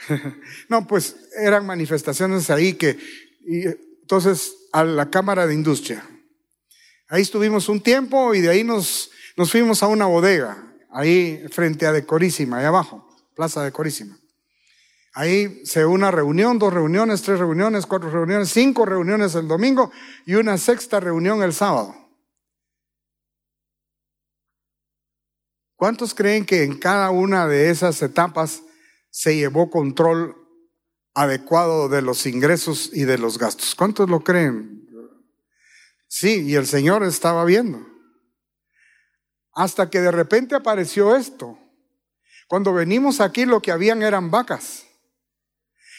no, 0.69 0.87
pues 0.87 1.15
eran 1.37 1.65
manifestaciones 1.65 2.49
ahí 2.49 2.73
que, 2.73 2.97
y, 3.45 3.67
entonces, 4.01 4.55
a 4.71 4.83
la 4.83 5.09
Cámara 5.09 5.47
de 5.47 5.53
Industria. 5.53 6.03
Ahí 7.09 7.21
estuvimos 7.21 7.69
un 7.69 7.81
tiempo 7.81 8.33
y 8.33 8.41
de 8.41 8.49
ahí 8.49 8.63
nos, 8.63 9.11
nos 9.35 9.51
fuimos 9.51 9.83
a 9.83 9.87
una 9.87 10.07
bodega, 10.07 10.73
ahí 10.91 11.43
frente 11.51 11.85
a 11.85 11.91
Decorísima, 11.91 12.57
ahí 12.57 12.65
abajo, 12.65 13.07
Plaza 13.35 13.63
Decorísima. 13.63 14.17
Ahí 15.19 15.65
se 15.65 15.83
una 15.83 16.11
reunión, 16.11 16.59
dos 16.59 16.71
reuniones, 16.71 17.23
tres 17.23 17.39
reuniones, 17.39 17.87
cuatro 17.87 18.11
reuniones, 18.11 18.49
cinco 18.49 18.85
reuniones 18.85 19.33
el 19.33 19.47
domingo 19.47 19.91
y 20.27 20.35
una 20.35 20.59
sexta 20.59 20.99
reunión 20.99 21.41
el 21.41 21.53
sábado. 21.53 21.95
¿Cuántos 25.75 26.13
creen 26.13 26.45
que 26.45 26.61
en 26.61 26.77
cada 26.77 27.09
una 27.09 27.47
de 27.47 27.71
esas 27.71 27.99
etapas 28.03 28.61
se 29.09 29.35
llevó 29.35 29.71
control 29.71 30.35
adecuado 31.15 31.89
de 31.89 32.03
los 32.03 32.27
ingresos 32.27 32.91
y 32.93 33.05
de 33.05 33.17
los 33.17 33.39
gastos? 33.39 33.73
¿Cuántos 33.73 34.07
lo 34.11 34.19
creen? 34.19 34.87
Sí, 36.07 36.43
y 36.43 36.53
el 36.53 36.67
Señor 36.67 37.03
estaba 37.03 37.43
viendo. 37.43 37.79
Hasta 39.51 39.89
que 39.89 39.99
de 39.99 40.11
repente 40.11 40.53
apareció 40.53 41.15
esto. 41.15 41.57
Cuando 42.47 42.71
venimos 42.71 43.19
aquí 43.19 43.45
lo 43.45 43.63
que 43.63 43.71
habían 43.71 44.03
eran 44.03 44.29
vacas. 44.29 44.86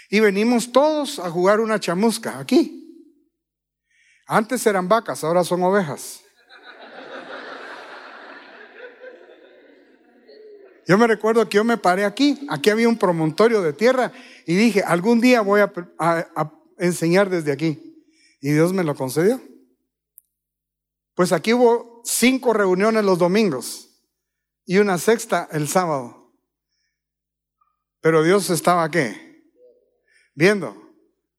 Y 0.08 0.20
venimos 0.20 0.72
todos 0.72 1.18
a 1.18 1.30
jugar 1.30 1.60
una 1.60 1.78
chamusca 1.78 2.38
aquí. 2.38 2.78
Antes 4.26 4.66
eran 4.66 4.88
vacas, 4.88 5.24
ahora 5.24 5.44
son 5.44 5.62
ovejas. 5.62 6.22
Yo 10.86 10.96
me 10.96 11.06
recuerdo 11.06 11.46
que 11.48 11.56
yo 11.56 11.64
me 11.64 11.76
paré 11.76 12.06
aquí, 12.06 12.46
aquí 12.48 12.70
había 12.70 12.88
un 12.88 12.96
promontorio 12.96 13.60
de 13.60 13.74
tierra 13.74 14.10
y 14.46 14.54
dije, 14.54 14.82
algún 14.82 15.20
día 15.20 15.42
voy 15.42 15.60
a, 15.60 15.70
a 15.98 16.52
enseñar 16.78 17.28
desde 17.28 17.52
aquí. 17.52 18.06
Y 18.40 18.52
Dios 18.52 18.72
me 18.72 18.84
lo 18.84 18.94
concedió. 18.94 19.42
Pues 21.14 21.32
aquí 21.32 21.52
hubo 21.52 22.00
cinco 22.04 22.54
reuniones 22.54 23.04
los 23.04 23.18
domingos 23.18 23.88
y 24.64 24.78
una 24.78 24.96
sexta 24.96 25.48
el 25.52 25.68
sábado. 25.68 26.32
Pero 28.00 28.22
Dios 28.22 28.48
estaba 28.48 28.90
qué? 28.90 29.27
Viendo 30.38 30.94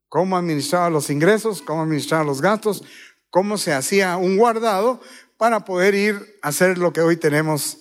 cómo 0.09 0.35
administraba 0.35 0.89
los 0.89 1.09
ingresos, 1.09 1.61
cómo 1.61 1.83
administraba 1.83 2.25
los 2.25 2.41
gastos, 2.41 2.83
cómo 3.29 3.57
se 3.57 3.71
hacía 3.71 4.17
un 4.17 4.35
guardado 4.35 4.99
para 5.37 5.63
poder 5.63 5.95
ir 5.95 6.37
a 6.41 6.49
hacer 6.49 6.77
lo 6.77 6.91
que 6.91 6.99
hoy 6.99 7.15
tenemos 7.15 7.77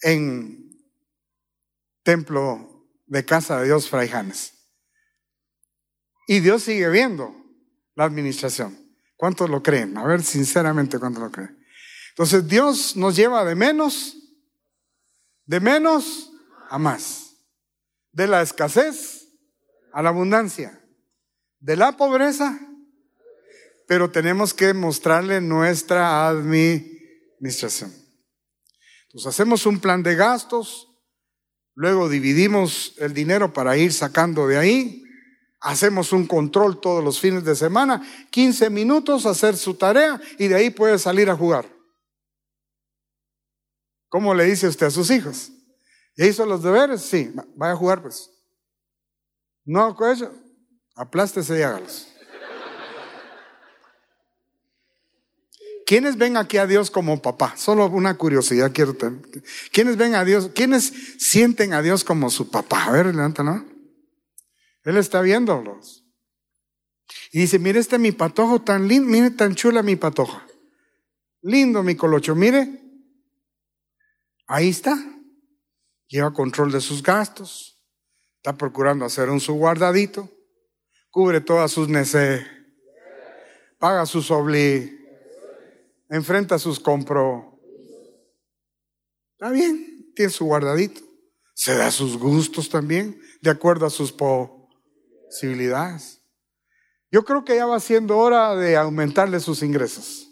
en 0.00 0.78
templo 2.04 2.86
de 3.06 3.24
casa 3.24 3.58
de 3.58 3.64
Dios 3.64 3.90
Fray 3.90 4.08
Janes. 4.08 4.52
Y 6.28 6.38
Dios 6.38 6.62
sigue 6.62 6.88
viendo 6.88 7.34
la 7.96 8.04
administración. 8.04 8.78
¿Cuántos 9.16 9.50
lo 9.50 9.60
creen? 9.60 9.98
A 9.98 10.04
ver, 10.04 10.22
sinceramente, 10.22 11.00
¿cuántos 11.00 11.20
lo 11.20 11.32
creen? 11.32 11.58
Entonces, 12.10 12.46
Dios 12.46 12.94
nos 12.94 13.16
lleva 13.16 13.44
de 13.44 13.56
menos, 13.56 14.16
de 15.46 15.58
menos 15.58 16.30
a 16.70 16.78
más. 16.78 17.38
De 18.12 18.28
la 18.28 18.40
escasez 18.40 19.23
a 19.94 20.02
la 20.02 20.10
abundancia. 20.10 20.84
De 21.60 21.76
la 21.76 21.96
pobreza, 21.96 22.58
pero 23.86 24.10
tenemos 24.10 24.52
que 24.52 24.74
mostrarle 24.74 25.40
nuestra 25.40 26.28
administración. 26.28 27.90
Entonces, 29.06 29.26
hacemos 29.26 29.64
un 29.64 29.80
plan 29.80 30.02
de 30.02 30.14
gastos, 30.14 30.88
luego 31.74 32.10
dividimos 32.10 32.94
el 32.98 33.14
dinero 33.14 33.54
para 33.54 33.78
ir 33.78 33.92
sacando 33.92 34.46
de 34.46 34.58
ahí, 34.58 35.00
Hacemos 35.64 36.12
un 36.12 36.26
control 36.26 36.78
todos 36.78 37.02
los 37.02 37.18
fines 37.18 37.42
de 37.42 37.56
semana, 37.56 38.02
15 38.30 38.68
minutos, 38.68 39.24
hacer 39.24 39.56
su 39.56 39.72
tarea 39.72 40.20
y 40.38 40.46
de 40.48 40.56
ahí 40.56 40.68
puede 40.68 40.98
salir 40.98 41.30
a 41.30 41.36
jugar. 41.36 41.66
¿Cómo 44.10 44.34
le 44.34 44.44
dice 44.44 44.68
usted 44.68 44.88
a 44.88 44.90
sus 44.90 45.10
hijos? 45.10 45.50
¿Ya 46.18 46.26
hizo 46.26 46.44
los 46.44 46.62
deberes? 46.62 47.00
Sí, 47.00 47.32
vaya 47.56 47.72
a 47.72 47.76
jugar 47.76 48.02
pues. 48.02 48.33
No, 49.64 49.96
eso, 50.10 50.32
aplástese 50.94 51.58
y 51.58 51.62
hágalos. 51.62 52.08
¿Quiénes 55.86 56.16
ven 56.16 56.36
aquí 56.36 56.56
a 56.56 56.66
Dios 56.66 56.90
como 56.90 57.20
papá? 57.20 57.56
Solo 57.56 57.86
una 57.86 58.16
curiosidad 58.16 58.72
quiero 58.72 58.94
tener. 58.94 59.20
¿Quiénes 59.70 59.96
ven 59.96 60.14
a 60.14 60.24
Dios? 60.24 60.50
¿Quiénes 60.54 60.92
sienten 61.18 61.74
a 61.74 61.82
Dios 61.82 62.04
como 62.04 62.30
su 62.30 62.50
papá? 62.50 62.84
A 62.84 62.92
ver, 62.92 63.06
levántalo. 63.06 63.64
Él 64.84 64.96
está 64.96 65.20
viéndolos. 65.20 66.04
Y 67.32 67.40
dice, 67.40 67.58
mire 67.58 67.80
este 67.80 67.98
mi 67.98 68.12
patojo 68.12 68.62
tan 68.62 68.88
lindo, 68.88 69.08
mire 69.08 69.30
tan 69.30 69.54
chula 69.54 69.82
mi 69.82 69.96
patoja. 69.96 70.46
Lindo 71.42 71.82
mi 71.82 71.94
colocho, 71.94 72.34
mire. 72.34 72.80
Ahí 74.46 74.70
está. 74.70 74.96
Lleva 76.08 76.32
control 76.32 76.72
de 76.72 76.80
sus 76.80 77.02
gastos. 77.02 77.73
Está 78.44 78.58
procurando 78.58 79.06
hacer 79.06 79.30
un 79.30 79.40
su 79.40 79.54
guardadito. 79.54 80.28
Cubre 81.10 81.40
todas 81.40 81.72
sus 81.72 81.88
necesidades. 81.88 82.46
Paga 83.78 84.04
sus 84.04 84.30
obligaciones. 84.30 85.00
Enfrenta 86.10 86.58
sus 86.58 86.78
compro. 86.78 87.58
Está 89.32 89.48
bien, 89.48 90.12
tiene 90.14 90.30
su 90.30 90.44
guardadito. 90.44 91.00
Se 91.54 91.74
da 91.74 91.90
sus 91.90 92.18
gustos 92.18 92.68
también, 92.68 93.18
de 93.40 93.48
acuerdo 93.48 93.86
a 93.86 93.90
sus 93.90 94.12
po 94.12 94.68
civilidades. 95.30 96.20
Yo 97.10 97.24
creo 97.24 97.46
que 97.46 97.56
ya 97.56 97.64
va 97.64 97.80
siendo 97.80 98.18
hora 98.18 98.54
de 98.56 98.76
aumentarle 98.76 99.40
sus 99.40 99.62
ingresos. 99.62 100.28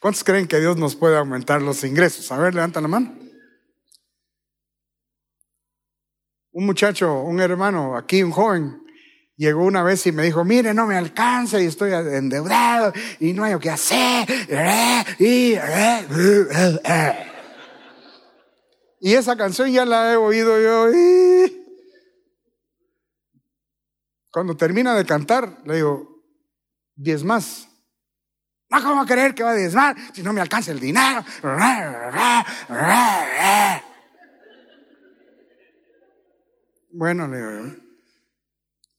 ¿Cuántos 0.00 0.24
creen 0.24 0.48
que 0.48 0.58
Dios 0.58 0.76
nos 0.76 0.96
puede 0.96 1.16
aumentar 1.16 1.62
los 1.62 1.84
ingresos? 1.84 2.32
A 2.32 2.38
ver, 2.38 2.56
levanta 2.56 2.80
la 2.80 2.88
mano. 2.88 3.21
Un 6.52 6.66
muchacho, 6.66 7.22
un 7.22 7.40
hermano, 7.40 7.96
aquí 7.96 8.22
un 8.22 8.30
joven, 8.30 8.82
llegó 9.36 9.64
una 9.64 9.82
vez 9.82 10.06
y 10.06 10.12
me 10.12 10.22
dijo, 10.22 10.44
mire, 10.44 10.74
no 10.74 10.86
me 10.86 10.96
alcanza 10.96 11.60
y 11.60 11.66
estoy 11.66 11.92
endeudado 11.92 12.92
y 13.20 13.32
no 13.32 13.44
hay 13.44 13.58
que 13.58 13.70
hacer. 13.70 14.28
Y 19.00 19.14
esa 19.14 19.36
canción 19.36 19.70
ya 19.72 19.84
la 19.84 20.12
he 20.12 20.16
oído 20.16 20.60
yo. 20.60 20.86
Cuando 24.30 24.56
termina 24.56 24.94
de 24.94 25.04
cantar, 25.04 25.58
le 25.64 25.76
digo, 25.76 26.22
diez 26.94 27.24
más. 27.24 27.68
No, 28.70 28.82
¿cómo 28.82 29.04
creer 29.04 29.34
que 29.34 29.42
va 29.42 29.50
a 29.50 29.54
diezmar 29.54 29.96
si 30.14 30.22
no 30.22 30.32
me 30.32 30.40
alcanza 30.40 30.70
el 30.70 30.80
dinero? 30.80 31.24
Bueno, 36.92 37.26
le 37.26 37.38
digo, 37.38 37.76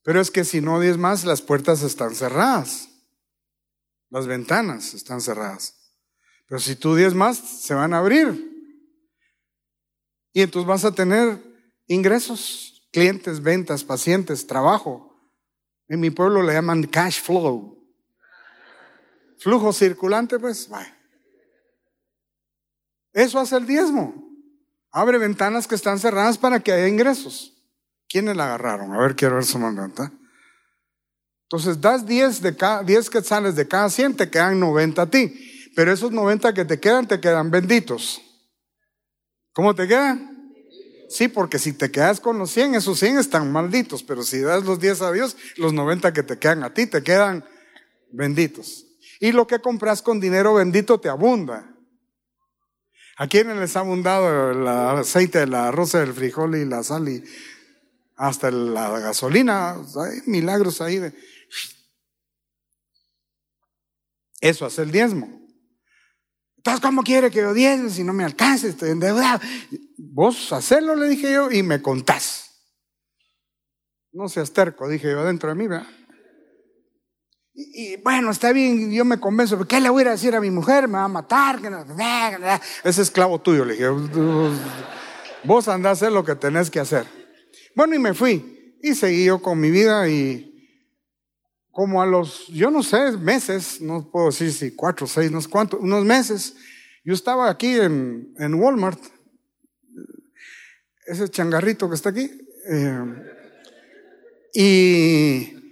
pero 0.04 0.20
es 0.20 0.30
que 0.30 0.44
si 0.44 0.60
no 0.60 0.80
más, 0.98 1.24
las 1.24 1.42
puertas 1.42 1.82
están 1.82 2.14
cerradas. 2.14 2.90
Las 4.10 4.28
ventanas 4.28 4.94
están 4.94 5.22
cerradas. 5.22 5.76
Pero 6.48 6.60
si 6.60 6.76
tú 6.76 6.96
más, 7.16 7.38
se 7.38 7.74
van 7.74 7.94
a 7.94 8.00
abrir. 8.00 8.52
Y 10.34 10.42
entonces 10.42 10.68
vas 10.68 10.84
a 10.84 10.92
tener 10.92 11.42
ingresos, 11.88 12.88
clientes, 12.92 13.42
ventas, 13.42 13.84
pacientes, 13.84 14.46
trabajo. 14.46 15.16
En 15.88 16.00
mi 16.00 16.10
pueblo 16.10 16.42
le 16.42 16.54
llaman 16.54 16.84
cash 16.84 17.22
flow. 17.22 17.80
Flujo 19.38 19.72
circulante, 19.72 20.38
pues, 20.38 20.70
Eso 23.14 23.40
hace 23.40 23.56
el 23.56 23.66
diezmo. 23.66 24.14
Abre 24.92 25.18
ventanas 25.18 25.68
que 25.68 25.76
están 25.76 25.98
cerradas 25.98 26.38
para 26.38 26.60
que 26.60 26.72
haya 26.72 26.88
ingresos. 26.88 27.54
¿Quiénes 28.14 28.38
la 28.38 28.46
agarraron? 28.46 28.94
A 28.94 29.00
ver, 29.00 29.16
quiero 29.16 29.38
ver 29.38 29.44
su 29.44 29.58
mandante. 29.58 30.04
Entonces, 31.50 31.82
das 31.82 32.06
10 32.06 32.44
de 32.44 32.56
cada, 32.56 32.84
10 32.84 33.10
quetzales 33.10 33.56
de 33.56 33.68
cada 33.68 33.90
100, 33.90 34.18
te 34.18 34.30
quedan 34.30 34.60
90 34.60 35.02
a 35.02 35.10
ti. 35.10 35.72
Pero 35.76 35.92
esos 35.92 36.12
90 36.12 36.54
que 36.54 36.64
te 36.64 36.80
quedan, 36.80 37.08
te 37.08 37.20
quedan 37.20 37.50
benditos. 37.50 38.22
¿Cómo 39.52 39.74
te 39.74 39.88
quedan? 39.88 40.54
Sí, 41.10 41.28
porque 41.28 41.58
si 41.58 41.74
te 41.74 41.90
quedas 41.90 42.20
con 42.20 42.38
los 42.38 42.52
100, 42.52 42.76
esos 42.76 43.00
100 43.00 43.18
están 43.18 43.52
malditos, 43.52 44.04
pero 44.04 44.22
si 44.22 44.42
das 44.42 44.64
los 44.64 44.80
10 44.80 45.02
a 45.02 45.12
Dios, 45.12 45.36
los 45.58 45.74
90 45.74 46.14
que 46.14 46.22
te 46.22 46.38
quedan 46.38 46.64
a 46.64 46.72
ti 46.72 46.86
te 46.86 47.02
quedan 47.02 47.44
benditos. 48.12 48.86
Y 49.20 49.32
lo 49.32 49.48
que 49.48 49.58
compras 49.58 50.04
con 50.04 50.20
dinero 50.20 50.54
bendito 50.54 51.00
te 51.00 51.10
abunda. 51.10 51.68
¿A 53.18 53.28
quiénes 53.28 53.58
les 53.58 53.76
ha 53.76 53.80
abundado 53.80 54.52
el 54.52 54.68
aceite, 54.68 55.48
la 55.48 55.70
arroz, 55.70 55.96
el 55.96 56.14
frijol 56.14 56.56
y 56.56 56.66
la 56.66 56.84
sal 56.84 57.10
y 57.10 57.24
hasta 58.16 58.52
la 58.52 59.00
gasolina? 59.00 59.72
Hay 59.74 60.22
milagros 60.26 60.82
ahí. 60.82 61.02
Eso 64.42 64.66
hace 64.66 64.82
el 64.82 64.92
diezmo. 64.92 65.42
Entonces, 66.58 66.82
¿cómo 66.82 67.04
quiere 67.04 67.30
que 67.30 67.40
yo 67.40 67.54
diezme 67.54 67.90
si 67.90 68.04
no 68.04 68.14
me 68.14 68.24
alcance? 68.24 68.70
Estoy 68.70 68.92
endeudado. 68.92 69.42
Vos 69.98 70.54
hacerlo, 70.54 70.96
le 70.96 71.10
dije 71.10 71.32
yo, 71.32 71.52
y 71.52 71.62
me 71.62 71.82
contás. 71.82 72.52
No 74.12 74.30
seas 74.30 74.54
terco, 74.54 74.88
dije 74.88 75.10
yo 75.12 75.26
dentro 75.26 75.50
de 75.50 75.56
mí, 75.56 75.68
¿verdad? 75.68 75.88
Y, 77.54 77.98
bueno, 77.98 78.32
está 78.32 78.52
bien, 78.52 78.92
yo 78.92 79.06
me 79.06 79.20
convenzo, 79.20 79.68
¿qué 79.68 79.80
le 79.80 79.90
voy 79.90 80.04
a 80.04 80.12
decir 80.12 80.36
a 80.36 80.42
mi 80.42 80.50
mujer? 80.50 80.88
Me 80.88 80.98
va 80.98 81.04
a 81.04 81.08
matar. 81.08 81.60
Ese 82.84 83.02
esclavo 83.02 83.40
tuyo, 83.40 83.64
le 83.66 83.74
dije. 83.74 83.90
Vos 85.44 85.68
andás 85.68 85.90
a 85.90 85.92
hacer 85.92 86.12
lo 86.12 86.24
que 86.24 86.36
tenés 86.36 86.72
que 86.72 86.80
hacer. 86.80 87.23
Bueno, 87.76 87.96
y 87.96 88.00
me 88.00 88.14
fui. 88.14 88.78
Y 88.82 88.96
seguí 88.96 89.26
yo 89.26 89.42
con 89.42 89.60
mi 89.60 89.72
vida 89.72 90.10
y 90.10 90.54
como 91.74 92.02
a 92.02 92.06
los, 92.06 92.48
yo 92.48 92.70
no 92.70 92.84
sé, 92.84 93.14
meses, 93.18 93.82
no 93.82 94.12
puedo 94.12 94.28
decir 94.28 94.54
si 94.54 94.76
cuatro, 94.76 95.08
seis, 95.08 95.32
no 95.32 95.42
sé 95.42 95.50
cuánto, 95.50 95.80
unos 95.80 96.06
meses, 96.06 96.56
yo 97.04 97.16
estaba 97.16 97.50
aquí 97.50 97.80
en, 97.80 98.32
en 98.38 98.54
Walmart, 98.54 99.00
ese 101.08 101.28
changarrito 101.30 101.90
que 101.90 101.96
está 101.96 102.10
aquí, 102.10 102.30
eh, 102.70 103.06
y, 104.54 105.63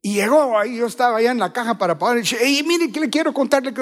y, 0.00 0.14
llegó 0.14 0.58
ahí, 0.58 0.76
yo 0.76 0.86
estaba 0.86 1.18
allá 1.18 1.32
en 1.32 1.38
la 1.38 1.52
caja 1.52 1.76
para 1.76 1.98
pagar, 1.98 2.18
y 2.18 2.20
dije, 2.20 2.36
hey, 2.40 2.64
mire, 2.66 2.90
¿qué 2.90 3.00
le 3.00 3.10
quiero 3.10 3.32
contarle? 3.32 3.74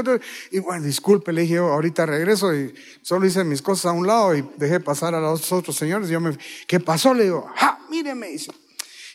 Y 0.51 0.59
bueno, 0.61 0.85
disculpe, 0.85 1.33
le 1.33 1.43
dije, 1.43 1.59
ahorita 1.59 2.07
regreso, 2.07 2.55
y 2.55 2.75
solo 3.03 3.27
hice 3.27 3.45
mis 3.45 3.63
cosas 3.63 3.87
a 3.87 3.93
un 3.93 4.07
lado 4.07 4.35
y 4.35 4.49
dejé 4.57 4.81
pasar 4.81 5.15
a 5.15 5.21
los 5.21 5.53
otros 5.53 5.77
señores, 5.77 6.09
y 6.09 6.13
yo 6.13 6.21
me, 6.21 6.37
¿qué 6.67 6.81
pasó? 6.81 7.13
Le 7.13 7.25
digo, 7.25 7.51
ja, 7.55 7.79
mire, 7.91 8.15
me 8.15 8.29
dice, 8.29 8.53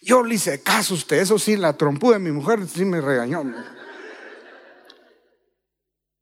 yo 0.02 0.24
le 0.24 0.36
hice 0.36 0.62
caso 0.62 0.94
usted, 0.94 1.18
eso 1.18 1.38
sí, 1.40 1.58
la 1.58 1.74
trompú 1.78 2.12
de 2.12 2.20
mi 2.20 2.32
mujer 2.32 2.68
sí 2.68 2.86
me 2.86 3.02
regañó. 3.02 3.44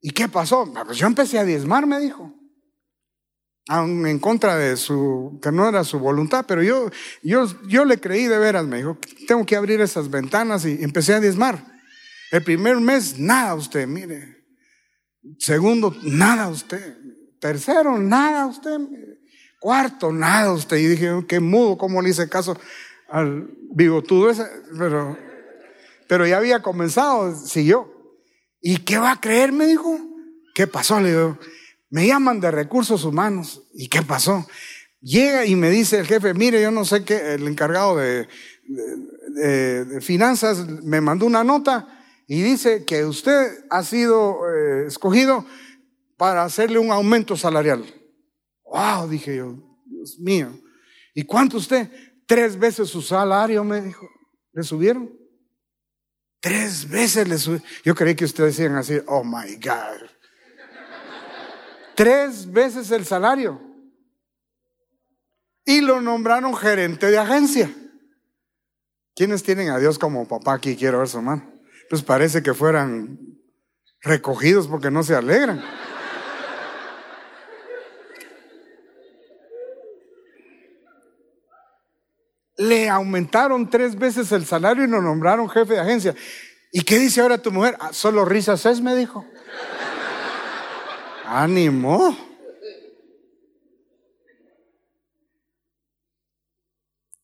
¿Y 0.02 0.12
qué 0.12 0.30
pasó? 0.30 0.72
Ah, 0.76 0.86
pues 0.86 0.98
yo 0.98 1.08
empecé 1.08 1.40
a 1.40 1.44
diezmar, 1.44 1.86
me 1.86 2.00
dijo. 2.00 2.39
Aún 3.72 4.08
en 4.08 4.18
contra 4.18 4.58
de 4.58 4.76
su, 4.78 5.40
que 5.44 5.52
no 5.52 5.70
era 5.70 5.84
su 5.84 6.00
voluntad, 6.00 6.44
pero 6.48 6.64
yo, 6.64 6.90
yo, 7.22 7.46
yo 7.68 7.86
le 7.86 8.00
creí 8.00 8.26
de 8.26 8.40
veras, 8.40 8.66
me 8.66 8.78
dijo, 8.78 8.98
tengo 9.28 9.46
que 9.46 9.56
abrir 9.56 9.80
esas 9.80 10.10
ventanas 10.10 10.66
y 10.66 10.84
empecé 10.84 11.14
a 11.14 11.20
diezmar. 11.20 11.64
El 12.32 12.44
primer 12.44 12.78
mes, 12.78 13.20
nada 13.20 13.54
usted, 13.54 13.86
mire. 13.86 14.44
Segundo, 15.38 15.96
nada 16.02 16.48
usted. 16.48 16.98
Tercero, 17.40 18.00
nada 18.00 18.48
usted. 18.48 18.80
Cuarto, 19.60 20.12
nada 20.12 20.52
usted. 20.52 20.78
Y 20.78 20.88
dije, 20.88 21.26
qué 21.28 21.40
mudo, 21.40 21.78
cómo 21.78 22.02
le 22.02 22.10
hice 22.10 22.28
caso 22.28 22.58
al 23.08 23.50
bigotudo 23.72 24.32
ese. 24.32 24.46
Pero, 24.80 25.16
pero 26.08 26.26
ya 26.26 26.38
había 26.38 26.64
comenzado, 26.64 27.36
siguió. 27.36 27.94
¿Y 28.62 28.78
qué 28.78 28.98
va 28.98 29.12
a 29.12 29.22
creer? 29.22 29.52
Me 29.52 29.68
dijo. 29.68 29.96
¿Qué 30.56 30.66
pasó? 30.66 31.00
Le 31.00 31.10
digo, 31.10 31.38
me 31.90 32.08
llaman 32.08 32.40
de 32.40 32.52
recursos 32.52 33.04
humanos. 33.04 33.64
¿Y 33.74 33.88
qué 33.88 34.02
pasó? 34.02 34.46
Llega 35.02 35.46
y 35.46 35.56
me 35.56 35.70
dice 35.70 36.00
el 36.00 36.08
jefe, 36.08 36.34
mire, 36.34 36.62
yo 36.62 36.72
no 36.72 36.86
sé 36.86 37.04
qué, 37.04 37.34
el 37.34 37.48
encargado 37.48 37.98
de, 37.98 38.28
finanzas 40.02 40.68
me 40.84 41.02
mandó 41.02 41.26
una 41.26 41.44
nota 41.44 41.88
y 42.28 42.42
dice 42.42 42.84
que 42.86 43.06
usted 43.06 43.66
ha 43.70 43.84
sido 43.84 44.38
eh, 44.48 44.86
escogido 44.88 45.46
para 46.18 46.44
hacerle 46.44 46.78
un 46.78 46.92
aumento 46.92 47.38
salarial. 47.38 47.86
Wow, 48.66 49.08
dije 49.08 49.38
yo, 49.38 49.56
Dios 49.86 50.20
mío. 50.20 50.52
¿Y 51.14 51.24
cuánto 51.24 51.58
usted? 51.58 51.90
Tres 52.26 52.60
veces 52.60 52.90
su 52.90 53.02
salario, 53.02 53.64
me 53.64 53.82
dijo. 53.82 54.08
¿Le 54.54 54.64
subieron? 54.64 55.10
Tres 56.40 56.88
veces 56.88 57.28
le 57.28 57.38
subieron. 57.38 57.66
Yo 57.84 57.96
creí 57.96 58.16
que 58.16 58.26
ustedes 58.26 58.58
decían 58.58 58.76
así, 58.76 59.00
oh 59.08 59.24
my 59.24 59.56
God. 59.56 60.19
Tres 62.00 62.50
veces 62.50 62.92
el 62.92 63.06
salario. 63.06 63.60
Y 65.66 65.82
lo 65.82 66.00
nombraron 66.00 66.56
gerente 66.56 67.08
de 67.08 67.18
agencia. 67.18 67.70
¿Quiénes 69.14 69.44
tienen 69.44 69.70
a 69.70 69.80
Dios 69.80 70.00
como 70.00 70.26
papá 70.26 70.54
aquí? 70.54 70.78
Quiero 70.78 71.00
ver 71.00 71.10
su 71.10 71.22
mano. 71.22 71.44
Pues 71.90 72.02
parece 72.02 72.42
que 72.42 72.54
fueran 72.54 73.20
recogidos 74.00 74.70
porque 74.70 74.90
no 74.90 75.04
se 75.04 75.14
alegran. 75.14 75.62
Le 82.56 82.88
aumentaron 82.88 83.70
tres 83.70 84.00
veces 84.00 84.32
el 84.32 84.46
salario 84.46 84.86
y 84.86 84.88
lo 84.88 85.02
nombraron 85.02 85.50
jefe 85.50 85.74
de 85.74 85.82
agencia. 85.82 86.16
¿Y 86.72 86.84
qué 86.84 86.98
dice 86.98 87.20
ahora 87.20 87.40
tu 87.40 87.52
mujer? 87.52 87.76
Ah, 87.82 87.92
solo 87.92 88.24
risas 88.24 88.66
es, 88.66 88.80
me 88.80 88.96
dijo. 88.96 89.26
Ánimo. 91.32 92.18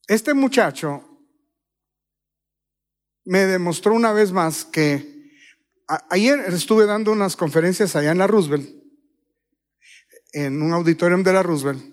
Este 0.07 0.35
muchacho 0.35 1.03
me 3.23 3.45
demostró 3.45 3.95
una 3.95 4.13
vez 4.13 4.31
más 4.31 4.63
que 4.63 5.31
ayer 6.11 6.39
estuve 6.53 6.85
dando 6.85 7.11
unas 7.11 7.35
conferencias 7.35 7.95
allá 7.95 8.11
en 8.11 8.19
la 8.19 8.27
Roosevelt, 8.27 8.69
en 10.33 10.61
un 10.61 10.73
auditorium 10.73 11.23
de 11.23 11.33
la 11.33 11.41
Roosevelt, 11.41 11.83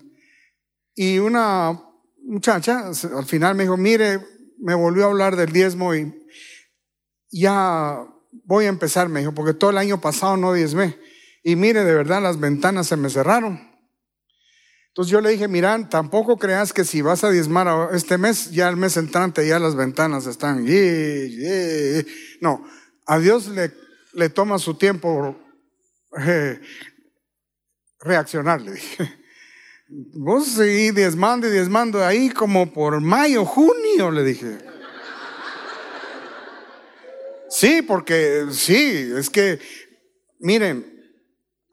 y 0.93 1.17
una 1.17 1.81
muchacha 2.21 2.89
al 2.89 3.25
final 3.25 3.55
me 3.55 3.63
dijo, 3.63 3.75
mire, 3.75 4.19
me 4.59 4.75
volvió 4.75 5.05
a 5.05 5.07
hablar 5.07 5.35
del 5.35 5.51
diezmo 5.51 5.95
y 5.95 6.13
ya 7.31 8.05
voy 8.45 8.65
a 8.65 8.69
empezar, 8.69 9.09
me 9.09 9.21
dijo, 9.21 9.33
porque 9.33 9.55
todo 9.55 9.71
el 9.71 9.79
año 9.79 9.99
pasado 9.99 10.37
no 10.37 10.53
diezmé. 10.53 10.95
Y 11.43 11.55
mire, 11.57 11.83
de 11.83 11.93
verdad 11.93 12.21
las 12.21 12.39
ventanas 12.39 12.87
se 12.87 12.95
me 12.95 13.09
cerraron. 13.09 13.73
Entonces 14.87 15.11
yo 15.11 15.21
le 15.21 15.31
dije, 15.31 15.47
mira, 15.47 15.89
tampoco 15.89 16.37
creas 16.37 16.71
que 16.71 16.85
si 16.85 17.01
vas 17.01 17.23
a 17.23 17.31
diezmar 17.31 17.93
este 17.93 18.17
mes, 18.17 18.51
ya 18.51 18.69
el 18.69 18.77
mes 18.77 18.95
entrante 18.95 19.45
ya 19.47 19.57
las 19.57 19.75
ventanas 19.75 20.27
están. 20.27 20.65
No, 22.41 22.63
a 23.07 23.17
Dios 23.17 23.47
le, 23.47 23.73
le 24.13 24.29
toma 24.29 24.59
su 24.59 24.75
tiempo 24.75 25.35
eh, 26.19 26.61
reaccionar, 28.01 28.61
le 28.61 28.73
dije. 28.73 29.13
Vos 29.87 30.47
seguí 30.47 30.91
diezmando 30.91 31.47
y 31.47 31.51
diezmando 31.51 32.05
ahí 32.05 32.29
como 32.29 32.71
por 32.71 33.01
mayo, 33.01 33.45
junio, 33.45 34.11
le 34.11 34.23
dije. 34.23 34.59
Sí, 37.49 37.81
porque 37.81 38.45
sí, 38.51 39.11
es 39.15 39.29
que, 39.29 39.59
miren, 40.39 40.92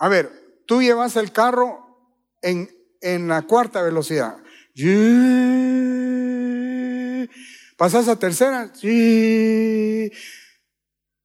a 0.00 0.08
ver, 0.08 0.64
tú 0.66 0.80
llevas 0.80 1.14
el 1.16 1.30
carro 1.30 2.16
en, 2.40 2.70
en 3.02 3.28
la 3.28 3.42
cuarta 3.42 3.82
velocidad. 3.82 4.38
Pasas 7.76 8.08
a 8.08 8.18
tercera. 8.18 8.72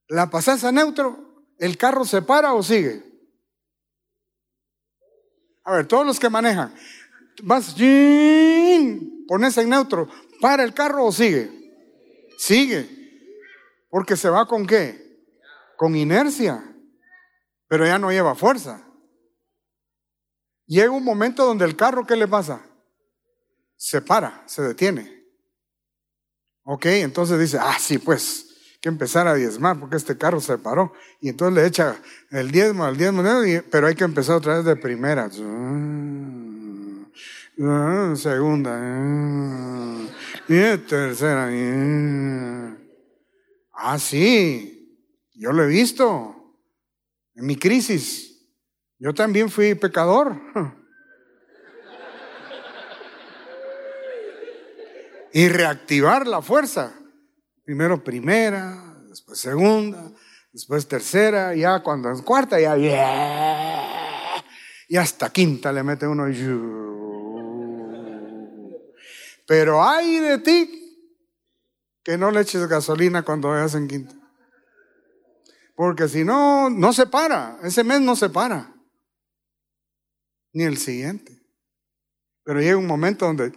La 0.09 0.29
pasas 0.29 0.65
a 0.65 0.73
neutro. 0.73 1.45
¿El 1.57 1.77
carro 1.77 2.03
se 2.03 2.21
para 2.21 2.53
o 2.53 2.61
sigue? 2.61 3.01
A 5.63 5.77
ver, 5.77 5.88
todos 5.88 6.05
los 6.05 6.19
que 6.19 6.29
manejan, 6.29 6.75
vas, 7.43 7.73
pones 9.25 9.57
en 9.57 9.69
neutro, 9.69 10.09
¿para 10.41 10.65
el 10.65 10.73
carro 10.73 11.05
o 11.05 11.13
sigue? 11.13 11.49
Sigue. 12.38 12.89
Porque 13.89 14.17
se 14.17 14.29
va 14.29 14.45
con 14.45 14.67
qué? 14.67 15.17
Con 15.77 15.95
inercia. 15.95 16.74
Pero 17.67 17.86
ya 17.86 17.97
no 17.97 18.12
lleva 18.12 18.36
fuerza. 18.36 18.86
Llega 20.67 20.91
un 20.91 21.04
momento 21.04 21.45
donde 21.45 21.65
el 21.65 21.75
carro, 21.75 22.06
¿qué 22.06 22.15
le 22.15 22.28
pasa? 22.28 22.65
Se 23.75 24.01
para, 24.01 24.43
se 24.47 24.62
detiene. 24.62 25.23
Ok, 26.63 26.86
entonces 26.88 27.39
dice, 27.39 27.60
ah, 27.62 27.78
sí, 27.80 27.99
pues, 27.99 28.78
que 28.82 28.89
empezar 28.89 29.28
a 29.28 29.36
diezmar 29.36 29.80
porque 29.80 29.97
este 29.97 30.17
carro 30.17 30.41
se 30.41 30.58
paró. 30.58 30.93
Y 31.21 31.30
entonces 31.30 31.56
le 31.56 31.67
echa 31.67 31.95
el 32.32 32.51
diezmo 32.51 32.86
al 32.86 32.97
diezmo, 32.97 33.23
pero 33.69 33.88
hay 33.88 33.95
que 33.95 34.04
empezar 34.04 34.36
otra 34.38 34.56
vez 34.56 34.65
de 34.65 34.75
primera. 34.75 35.30
Ah, 37.62 38.13
segunda. 38.15 38.71
Ah, 38.73 39.97
y 40.47 40.78
tercera. 40.78 41.49
Ah, 43.73 43.99
sí, 43.99 45.08
yo 45.36 45.51
lo 45.51 45.63
he 45.63 45.67
visto 45.67 46.44
en 47.36 47.45
mi 47.45 47.56
crisis. 47.56 48.32
Yo 48.98 49.13
también 49.13 49.50
fui 49.50 49.76
pecador. 49.76 50.39
Y 55.34 55.50
reactivar 55.50 56.26
la 56.28 56.41
fuerza. 56.41 56.98
Primero 57.65 58.04
primera, 58.04 58.95
después 59.10 59.39
segunda, 59.39 60.12
después 60.54 60.88
tercera, 60.88 61.54
ya 61.56 61.82
cuando 61.84 62.12
es 62.12 62.21
cuarta, 62.21 62.60
ya, 62.60 62.78
y 64.88 64.98
hasta 64.98 65.30
quinta 65.32 65.74
le 65.74 65.84
mete 65.84 66.08
uno. 66.08 66.26
Pero 69.48 69.84
hay 69.84 70.19
de 70.19 70.38
ti 70.38 70.82
que 72.04 72.17
no 72.17 72.32
le 72.32 72.41
eches 72.41 72.67
gasolina 72.67 73.24
cuando 73.24 73.50
vayas 73.50 73.74
en 73.76 73.88
quinta. 73.88 74.15
Porque 75.75 76.07
si 76.07 76.23
no, 76.23 76.69
no 76.69 76.93
se 76.93 77.05
para. 77.05 77.59
Ese 77.63 77.83
mes 77.83 78.01
no 78.01 78.15
se 78.15 78.29
para. 78.29 78.73
Ni 80.53 80.63
el 80.63 80.77
siguiente. 80.77 81.38
Pero 82.43 82.61
llega 82.61 82.77
un 82.77 82.88
momento 82.88 83.25
donde... 83.25 83.51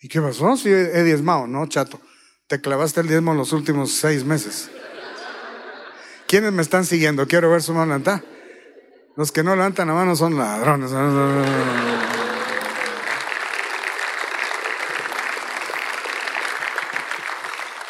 ¿Y 0.00 0.08
qué 0.08 0.20
pasó? 0.20 0.56
Si 0.56 0.68
he 0.68 1.02
diezmado, 1.02 1.46
no, 1.46 1.66
chato. 1.66 2.00
Te 2.46 2.60
clavaste 2.60 3.00
el 3.00 3.08
diezmo 3.08 3.32
en 3.32 3.38
los 3.38 3.52
últimos 3.52 3.92
seis 3.92 4.24
meses. 4.24 4.70
¿Quiénes 6.26 6.52
me 6.52 6.62
están 6.62 6.84
siguiendo? 6.84 7.26
Quiero 7.26 7.50
ver 7.50 7.62
su 7.62 7.72
mano 7.72 7.86
levantada. 7.86 8.24
Los 9.16 9.30
que 9.30 9.42
no 9.42 9.54
levantan 9.54 9.88
la 9.88 9.94
mano 9.94 10.16
son 10.16 10.36
ladrones. 10.36 10.90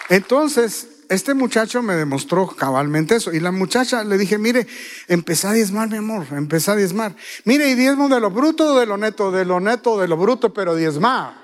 Entonces, 0.09 0.89
este 1.13 1.35
muchacho 1.35 1.83
me 1.83 1.95
demostró 1.95 2.47
cabalmente 2.47 3.17
eso. 3.17 3.33
Y 3.33 3.41
la 3.41 3.53
muchacha 3.53 4.03
le 4.03 4.17
dije, 4.17 4.39
mire, 4.39 4.67
empecé 5.09 5.47
a 5.47 5.53
diezmar, 5.53 5.91
mi 5.91 5.99
amor, 5.99 6.27
empecé 6.31 6.71
a 6.71 6.77
diezmar. 6.77 7.15
Mire, 7.45 7.69
y 7.69 7.75
diezmo 7.75 8.09
de 8.09 8.19
lo 8.19 8.31
bruto 8.31 8.75
o 8.75 8.79
de 8.81 8.87
lo 8.87 8.97
neto, 8.97 9.31
de 9.31 9.45
lo 9.45 9.61
neto, 9.61 10.01
de 10.01 10.09
lo 10.09 10.17
bruto, 10.17 10.55
pero 10.55 10.75
diezma. 10.75 11.39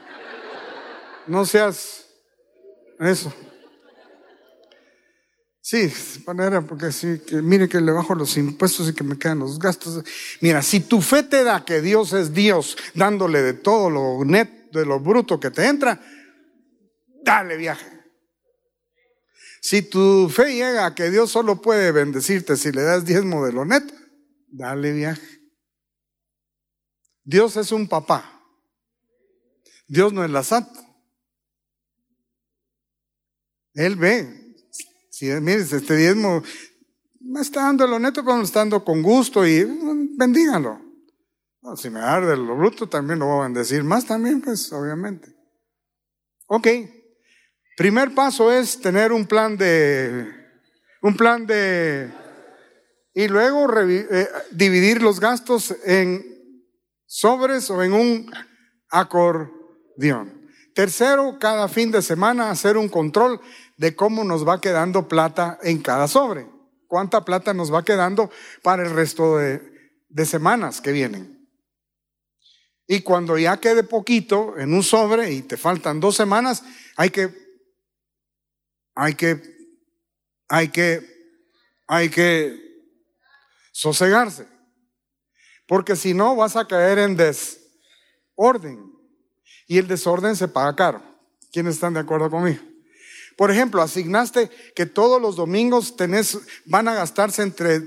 No 1.27 1.45
seas 1.45 2.07
eso. 2.99 3.33
Sí, 5.61 5.93
manera, 6.27 6.63
porque 6.63 6.91
sí, 6.91 7.21
que 7.27 7.43
mire 7.43 7.69
que 7.69 7.79
le 7.83 7.93
bajo 7.93 8.15
los 8.15 8.39
impuestos 8.39 8.89
y 8.89 8.95
que 8.95 9.05
me 9.05 9.19
quedan 9.19 9.41
los 9.41 9.59
gastos. 9.59 10.03
Mira, 10.41 10.63
si 10.63 10.81
tu 10.81 11.03
fe 11.03 11.25
te 11.25 11.45
da 11.45 11.63
que 11.67 11.83
Dios 11.83 12.15
es 12.15 12.33
Dios, 12.33 12.75
dándole 12.95 13.43
de 13.43 13.53
todo 13.53 13.91
lo 13.91 14.25
neto, 14.25 14.79
de 14.79 14.87
lo 14.87 14.99
bruto 14.99 15.39
que 15.39 15.51
te 15.51 15.67
entra, 15.67 16.01
dale 17.23 17.59
viaje. 17.59 17.98
Si 19.61 19.83
tu 19.83 20.29
fe 20.29 20.55
llega 20.55 20.87
a 20.87 20.95
que 20.95 21.11
Dios 21.11 21.31
solo 21.31 21.61
puede 21.61 21.93
bendecirte 21.93 22.57
si 22.57 22.73
le 22.73 22.83
das 22.83 23.05
diezmo 23.05 23.45
de 23.45 23.53
lo 23.53 23.65
neto, 23.65 23.95
dale 24.47 24.93
viaje. 24.93 25.41
Dios 27.25 27.57
es 27.57 27.73
un 27.73 27.89
papá. 27.89 28.43
Dios 29.87 30.13
no 30.13 30.25
es 30.25 30.31
la 30.31 30.43
santa. 30.43 30.81
Él 33.75 33.97
ve. 33.97 34.57
Si 35.11 35.27
mire, 35.27 35.61
este 35.61 35.97
diezmo 35.97 36.43
me 37.21 37.41
está 37.41 37.63
dando 37.63 37.87
lo 37.87 37.99
neto, 37.99 38.25
pero 38.25 38.37
me 38.37 38.45
está 38.45 38.61
dando 38.61 38.85
con 38.85 39.03
gusto 39.03 39.47
y 39.47 39.65
mm, 39.65 40.17
bendígalo. 40.17 40.81
si 41.77 41.91
me 41.91 42.01
da 42.01 42.21
de 42.21 42.37
lo 42.37 42.57
bruto, 42.57 42.89
también 42.89 43.19
lo 43.19 43.27
voy 43.27 43.41
a 43.41 43.43
bendecir 43.45 43.85
más 43.85 44.07
también, 44.07 44.41
pues, 44.41 44.73
obviamente. 44.73 45.35
Ok. 46.47 46.67
Primer 47.79 48.13
paso 48.13 48.51
es 48.51 48.81
tener 48.81 49.13
un 49.13 49.25
plan 49.25 49.57
de, 49.57 50.27
un 51.01 51.17
plan 51.17 51.47
de, 51.47 52.11
y 53.15 53.29
luego 53.29 53.69
eh, 53.79 54.29
dividir 54.51 55.01
los 55.01 55.21
gastos 55.21 55.73
en 55.85 56.27
sobres 57.07 57.71
o 57.71 57.81
en 57.85 57.93
un 57.93 58.33
acordeón. 58.91 60.51
Tercero, 60.75 61.39
cada 61.39 61.69
fin 61.69 61.93
de 61.93 62.03
semana 62.03 62.51
hacer 62.51 62.77
un 62.77 62.89
control 62.89 63.41
de 63.77 63.95
cómo 63.95 64.25
nos 64.25 64.47
va 64.47 64.61
quedando 64.61 65.07
plata 65.07 65.61
en 65.63 65.81
cada 65.81 66.09
sobre. 66.09 66.49
Cuánta 66.89 67.25
plata 67.25 67.55
nos 67.55 67.73
va 67.73 67.85
quedando 67.85 68.29
para 68.65 68.83
el 68.83 68.91
resto 68.91 69.37
de, 69.37 69.63
de 70.09 70.27
semanas 70.27 70.81
que 70.81 70.91
vienen. 70.91 71.49
Y 72.89 73.03
cuando 73.03 73.39
ya 73.39 73.61
quede 73.61 73.85
poquito 73.85 74.59
en 74.59 74.75
un 74.75 74.83
sobre 74.83 75.31
y 75.31 75.43
te 75.43 75.57
faltan 75.57 76.01
dos 76.01 76.17
semanas, 76.17 76.65
hay 76.97 77.11
que 77.11 77.48
hay 79.01 79.15
que, 79.15 79.41
hay 80.49 80.69
que, 80.71 81.01
hay 81.87 82.09
que 82.11 82.61
sosegarse. 83.71 84.49
Porque 85.69 85.95
si 85.95 86.15
no 86.15 86.35
vas 86.35 86.57
a 86.57 86.67
caer 86.67 86.99
en 86.99 87.17
desorden. 87.17 88.93
Y 89.69 89.79
el 89.79 89.87
desorden 89.87 90.35
se 90.35 90.49
paga 90.49 90.75
caro. 90.75 91.01
¿Quiénes 91.53 91.75
están 91.75 91.95
de 91.95 92.01
acuerdo 92.01 92.29
conmigo? 92.29 92.61
Por 93.37 93.53
ejemplo, 93.53 93.83
asignaste 93.83 94.51
que 94.75 94.87
todos 94.87 95.23
los 95.23 95.37
domingos 95.37 95.95
tenés, 95.95 96.37
van 96.65 96.89
a 96.89 96.95
gastarse 96.95 97.43
entre 97.43 97.81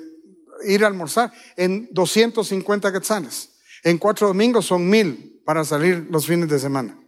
ir 0.63 0.85
a 0.85 0.87
almorzar 0.87 1.33
en 1.57 1.89
250 1.91 2.89
quetzales. 2.93 3.49
En 3.83 3.97
cuatro 3.97 4.27
domingos 4.27 4.67
son 4.67 4.89
mil 4.89 5.41
para 5.43 5.65
salir 5.65 6.07
los 6.09 6.25
fines 6.25 6.47
de 6.47 6.57
semana. 6.57 7.00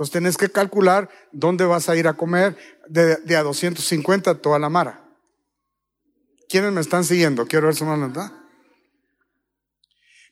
Entonces 0.00 0.12
tenés 0.14 0.38
que 0.38 0.48
calcular 0.48 1.10
dónde 1.30 1.66
vas 1.66 1.90
a 1.90 1.94
ir 1.94 2.08
a 2.08 2.14
comer 2.14 2.56
de, 2.88 3.36
a 3.36 3.42
250 3.42 4.36
toda 4.36 4.58
la 4.58 4.70
mara. 4.70 5.04
¿Quiénes 6.48 6.72
me 6.72 6.80
están 6.80 7.04
siguiendo? 7.04 7.46
Quiero 7.46 7.66
ver 7.66 7.76
su 7.76 7.84
mano, 7.84 8.10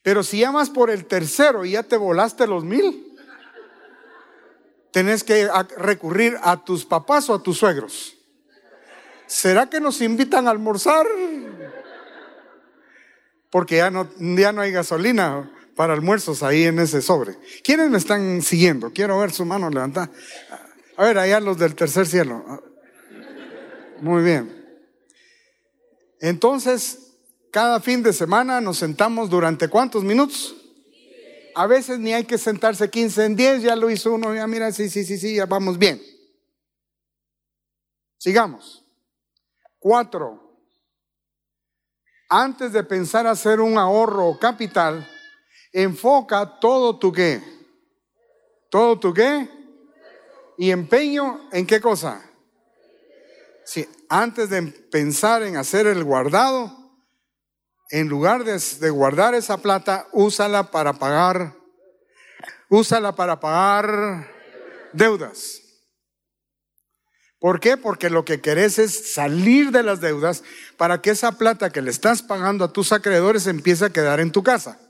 Pero 0.02 0.22
si 0.22 0.38
llamas 0.38 0.70
por 0.70 0.88
el 0.88 1.04
tercero 1.04 1.66
y 1.66 1.72
ya 1.72 1.82
te 1.82 1.98
volaste 1.98 2.46
los 2.46 2.64
mil, 2.64 3.14
tenés 4.90 5.22
que 5.22 5.50
recurrir 5.76 6.38
a 6.42 6.64
tus 6.64 6.86
papás 6.86 7.28
o 7.28 7.34
a 7.34 7.42
tus 7.42 7.58
suegros. 7.58 8.16
¿Será 9.26 9.68
que 9.68 9.80
nos 9.80 10.00
invitan 10.00 10.46
a 10.46 10.50
almorzar? 10.50 11.06
Porque 13.50 13.76
ya 13.76 13.90
no, 13.90 14.08
ya 14.18 14.50
no 14.50 14.62
hay 14.62 14.72
gasolina 14.72 15.50
para 15.78 15.92
almuerzos 15.92 16.42
ahí 16.42 16.64
en 16.64 16.80
ese 16.80 17.00
sobre. 17.00 17.36
¿Quiénes 17.62 17.88
me 17.88 17.98
están 17.98 18.42
siguiendo? 18.42 18.92
Quiero 18.92 19.16
ver 19.20 19.30
su 19.30 19.44
mano 19.44 19.70
levantada. 19.70 20.10
A 20.96 21.04
ver, 21.04 21.18
allá 21.18 21.38
los 21.38 21.56
del 21.56 21.76
tercer 21.76 22.04
cielo. 22.04 22.44
Muy 24.00 24.24
bien. 24.24 24.82
Entonces, 26.20 27.12
cada 27.52 27.78
fin 27.78 28.02
de 28.02 28.12
semana 28.12 28.60
nos 28.60 28.78
sentamos 28.78 29.30
durante 29.30 29.68
cuántos 29.68 30.02
minutos? 30.02 30.56
A 31.54 31.68
veces 31.68 32.00
ni 32.00 32.12
hay 32.12 32.24
que 32.24 32.38
sentarse 32.38 32.90
15 32.90 33.24
en 33.26 33.36
10, 33.36 33.62
ya 33.62 33.76
lo 33.76 33.88
hizo 33.88 34.12
uno, 34.12 34.34
ya 34.34 34.48
mira, 34.48 34.72
sí, 34.72 34.90
sí, 34.90 35.04
sí, 35.04 35.16
sí, 35.16 35.36
ya 35.36 35.46
vamos 35.46 35.78
bien. 35.78 36.02
Sigamos. 38.16 38.84
Cuatro. 39.78 40.58
Antes 42.28 42.72
de 42.72 42.82
pensar 42.82 43.28
hacer 43.28 43.60
un 43.60 43.78
ahorro 43.78 44.40
capital, 44.40 45.08
enfoca 45.72 46.58
todo 46.60 46.98
tu 46.98 47.12
qué. 47.12 47.42
Todo 48.70 48.98
tu 48.98 49.12
qué. 49.14 49.48
Y 50.56 50.70
empeño 50.70 51.48
en 51.52 51.66
qué 51.66 51.80
cosa. 51.80 52.22
Si 53.64 53.86
antes 54.08 54.50
de 54.50 54.62
pensar 54.62 55.42
en 55.42 55.56
hacer 55.56 55.86
el 55.86 56.02
guardado, 56.04 56.76
en 57.90 58.08
lugar 58.08 58.44
de, 58.44 58.58
de 58.80 58.90
guardar 58.90 59.34
esa 59.34 59.58
plata, 59.58 60.08
úsala 60.12 60.70
para 60.70 60.94
pagar, 60.94 61.54
úsala 62.68 63.14
para 63.14 63.40
pagar 63.40 64.28
deudas. 64.92 65.62
¿Por 67.38 67.60
qué? 67.60 67.76
Porque 67.76 68.10
lo 68.10 68.24
que 68.24 68.40
querés 68.40 68.78
es 68.78 69.12
salir 69.12 69.70
de 69.70 69.84
las 69.84 70.00
deudas 70.00 70.42
para 70.76 71.00
que 71.00 71.10
esa 71.10 71.38
plata 71.38 71.70
que 71.70 71.82
le 71.82 71.90
estás 71.90 72.20
pagando 72.20 72.64
a 72.64 72.72
tus 72.72 72.90
acreedores 72.92 73.46
empiece 73.46 73.84
a 73.84 73.90
quedar 73.90 74.18
en 74.18 74.32
tu 74.32 74.42
casa. 74.42 74.80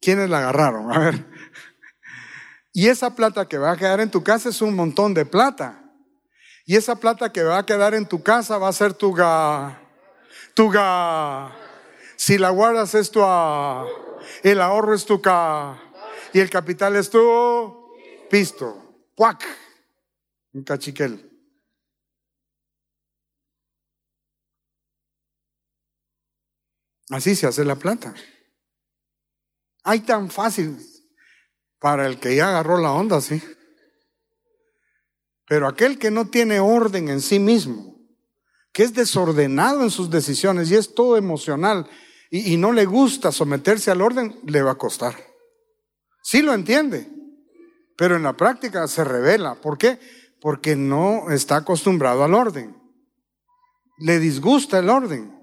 ¿Quiénes 0.00 0.30
la 0.30 0.38
agarraron? 0.38 0.92
A 0.92 0.98
ver. 0.98 1.26
Y 2.72 2.88
esa 2.88 3.14
plata 3.14 3.48
que 3.48 3.58
va 3.58 3.72
a 3.72 3.76
quedar 3.76 4.00
en 4.00 4.10
tu 4.10 4.22
casa 4.22 4.50
es 4.50 4.62
un 4.62 4.74
montón 4.74 5.14
de 5.14 5.26
plata. 5.26 5.82
Y 6.64 6.76
esa 6.76 6.96
plata 6.96 7.32
que 7.32 7.42
va 7.42 7.58
a 7.58 7.66
quedar 7.66 7.94
en 7.94 8.06
tu 8.06 8.22
casa 8.22 8.58
va 8.58 8.68
a 8.68 8.72
ser 8.72 8.92
tu 8.92 9.12
ga, 9.12 9.80
tu 10.54 10.68
ga. 10.68 11.50
Si 12.14 12.36
la 12.36 12.50
guardas 12.50 12.94
es 12.94 13.10
tu 13.10 13.20
a, 13.22 13.86
el 14.42 14.60
ahorro 14.60 14.94
es 14.94 15.06
tu 15.06 15.20
ca, 15.22 15.80
y 16.32 16.40
el 16.40 16.50
capital 16.50 16.94
es 16.96 17.08
tu 17.08 17.96
pisto, 18.28 19.06
cuac, 19.14 19.44
un 20.52 20.62
cachiquel. 20.62 21.24
Así 27.10 27.34
se 27.34 27.46
hace 27.46 27.64
la 27.64 27.76
plata. 27.76 28.14
Hay 29.88 30.00
tan 30.00 30.30
fácil 30.30 30.76
para 31.80 32.06
el 32.06 32.20
que 32.20 32.36
ya 32.36 32.50
agarró 32.50 32.76
la 32.76 32.92
onda, 32.92 33.22
sí. 33.22 33.42
Pero 35.46 35.66
aquel 35.66 35.98
que 35.98 36.10
no 36.10 36.28
tiene 36.28 36.60
orden 36.60 37.08
en 37.08 37.22
sí 37.22 37.38
mismo, 37.38 37.96
que 38.70 38.82
es 38.82 38.92
desordenado 38.92 39.82
en 39.82 39.90
sus 39.90 40.10
decisiones 40.10 40.70
y 40.70 40.74
es 40.74 40.94
todo 40.94 41.16
emocional 41.16 41.88
y, 42.30 42.52
y 42.52 42.58
no 42.58 42.72
le 42.72 42.84
gusta 42.84 43.32
someterse 43.32 43.90
al 43.90 44.02
orden, 44.02 44.38
le 44.44 44.60
va 44.60 44.72
a 44.72 44.78
costar. 44.78 45.16
Sí 46.22 46.42
lo 46.42 46.52
entiende, 46.52 47.10
pero 47.96 48.16
en 48.16 48.24
la 48.24 48.36
práctica 48.36 48.86
se 48.88 49.04
revela. 49.04 49.54
¿Por 49.54 49.78
qué? 49.78 49.98
Porque 50.38 50.76
no 50.76 51.30
está 51.30 51.56
acostumbrado 51.56 52.24
al 52.24 52.34
orden. 52.34 52.76
Le 53.96 54.18
disgusta 54.18 54.80
el 54.80 54.90
orden. 54.90 55.34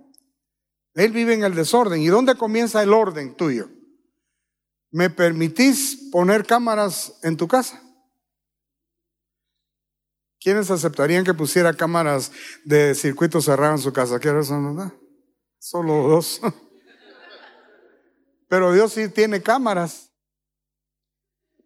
Él 0.93 1.11
vive 1.13 1.33
en 1.33 1.43
el 1.43 1.55
desorden. 1.55 1.99
¿Y 1.99 2.09
dónde 2.09 2.35
comienza 2.35 2.83
el 2.83 2.93
orden 2.93 3.33
tuyo? 3.33 3.71
¿Me 4.95 5.09
permitís 5.09 6.07
poner 6.09 6.45
cámaras 6.45 7.19
en 7.21 7.35
tu 7.35 7.49
casa? 7.49 7.83
¿Quiénes 10.39 10.71
aceptarían 10.71 11.25
que 11.25 11.33
pusiera 11.33 11.73
cámaras 11.73 12.31
de 12.63 12.95
circuito 12.95 13.41
cerrado 13.41 13.73
en 13.73 13.79
su 13.79 13.91
casa? 13.91 14.21
¿Qué 14.21 14.29
son? 14.43 14.73
No? 14.73 14.93
Solo 15.59 16.07
dos. 16.07 16.39
Pero 18.47 18.71
Dios 18.71 18.93
sí 18.93 19.09
tiene 19.09 19.41
cámaras. 19.41 20.13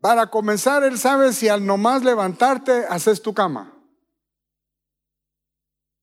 Para 0.01 0.31
comenzar, 0.31 0.83
Él 0.83 0.97
sabe 0.97 1.31
si 1.31 1.49
al 1.49 1.63
nomás 1.63 2.03
levantarte 2.03 2.85
haces 2.89 3.21
tu 3.21 3.35
cama. 3.35 3.79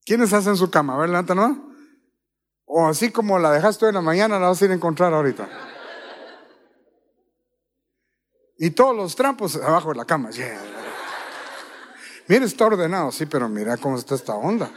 ¿Quiénes 0.05 0.31
hacen 0.31 0.55
su 0.55 0.71
cama? 0.71 0.95
A 0.95 1.05
ver, 1.05 1.35
no. 1.35 1.73
O 2.63 2.87
así 2.87 3.11
como 3.11 3.37
la 3.37 3.51
dejaste 3.51 3.89
en 3.89 3.95
la 3.95 4.01
mañana, 4.01 4.39
la 4.39 4.47
vas 4.47 4.61
a 4.61 4.65
ir 4.65 4.71
a 4.71 4.75
encontrar 4.75 5.13
ahorita. 5.13 5.75
Y 8.57 8.71
todos 8.71 8.95
los 8.95 9.15
trampos 9.15 9.55
abajo 9.55 9.89
de 9.89 9.95
la 9.95 10.05
cama. 10.05 10.29
Mira, 12.27 12.45
está 12.45 12.65
ordenado, 12.65 13.11
sí, 13.11 13.25
pero 13.25 13.47
mira 13.47 13.77
cómo 13.77 13.97
está 13.97 14.15
esta 14.15 14.35
onda. 14.35 14.71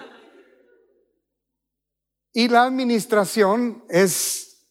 Y 2.32 2.48
la 2.48 2.64
administración 2.64 3.84
es 3.88 4.68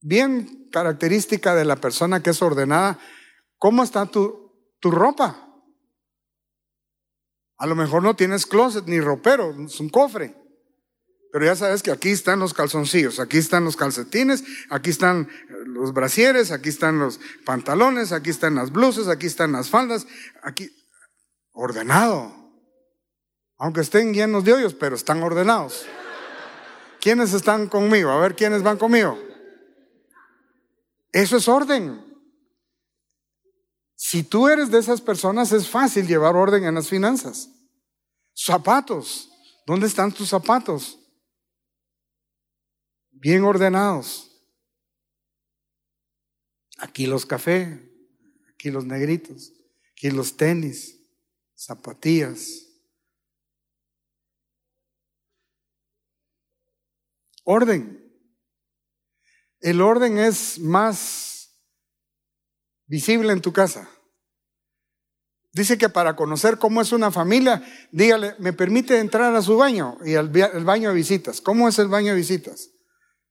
bien 0.00 0.68
característica 0.70 1.54
de 1.54 1.64
la 1.64 1.76
persona 1.76 2.22
que 2.22 2.30
es 2.30 2.42
ordenada. 2.42 2.98
¿Cómo 3.56 3.82
está 3.84 4.04
tu, 4.06 4.52
tu 4.80 4.90
ropa? 4.90 5.48
A 7.56 7.66
lo 7.66 7.76
mejor 7.76 8.02
no 8.02 8.16
tienes 8.16 8.44
closet 8.44 8.86
ni 8.86 9.00
ropero, 9.00 9.54
es 9.64 9.78
un 9.78 9.88
cofre. 9.88 10.41
Pero 11.32 11.46
ya 11.46 11.56
sabes 11.56 11.82
que 11.82 11.90
aquí 11.90 12.10
están 12.10 12.40
los 12.40 12.52
calzoncillos, 12.52 13.18
aquí 13.18 13.38
están 13.38 13.64
los 13.64 13.76
calcetines, 13.76 14.44
aquí 14.68 14.90
están 14.90 15.28
los 15.66 15.94
brasieres, 15.94 16.50
aquí 16.50 16.68
están 16.68 16.98
los 16.98 17.18
pantalones, 17.44 18.12
aquí 18.12 18.30
están 18.30 18.54
las 18.54 18.70
blusas, 18.70 19.08
aquí 19.08 19.26
están 19.26 19.52
las 19.52 19.70
faldas, 19.70 20.06
aquí 20.42 20.70
ordenado. 21.52 22.32
Aunque 23.56 23.80
estén 23.80 24.12
llenos 24.12 24.44
de 24.44 24.52
hoyos, 24.52 24.74
pero 24.74 24.94
están 24.94 25.22
ordenados. 25.22 25.86
¿Quiénes 27.00 27.32
están 27.32 27.66
conmigo? 27.66 28.10
A 28.10 28.20
ver 28.20 28.36
quiénes 28.36 28.62
van 28.62 28.76
conmigo. 28.76 29.18
Eso 31.12 31.38
es 31.38 31.48
orden. 31.48 32.04
Si 33.96 34.22
tú 34.22 34.48
eres 34.48 34.70
de 34.70 34.78
esas 34.78 35.00
personas, 35.00 35.52
es 35.52 35.68
fácil 35.68 36.06
llevar 36.06 36.36
orden 36.36 36.64
en 36.64 36.74
las 36.74 36.88
finanzas. 36.88 37.48
Zapatos, 38.34 39.30
¿Dónde 39.66 39.86
están 39.86 40.12
tus 40.12 40.28
zapatos? 40.28 40.98
Bien 43.22 43.44
ordenados. 43.44 44.36
Aquí 46.78 47.06
los 47.06 47.24
cafés, 47.24 47.68
aquí 48.52 48.68
los 48.68 48.84
negritos, 48.84 49.52
aquí 49.92 50.10
los 50.10 50.36
tenis, 50.36 50.98
zapatillas. 51.54 52.66
Orden. 57.44 58.12
El 59.60 59.80
orden 59.80 60.18
es 60.18 60.58
más 60.58 61.56
visible 62.86 63.32
en 63.32 63.40
tu 63.40 63.52
casa. 63.52 63.88
Dice 65.52 65.78
que 65.78 65.88
para 65.88 66.16
conocer 66.16 66.58
cómo 66.58 66.82
es 66.82 66.90
una 66.90 67.12
familia, 67.12 67.62
dígale, 67.92 68.34
¿me 68.40 68.52
permite 68.52 68.98
entrar 68.98 69.32
a 69.36 69.42
su 69.42 69.56
baño? 69.56 69.98
Y 70.04 70.16
al 70.16 70.28
baño 70.64 70.88
de 70.88 70.96
visitas. 70.96 71.40
¿Cómo 71.40 71.68
es 71.68 71.78
el 71.78 71.86
baño 71.86 72.14
de 72.14 72.18
visitas? 72.18 72.71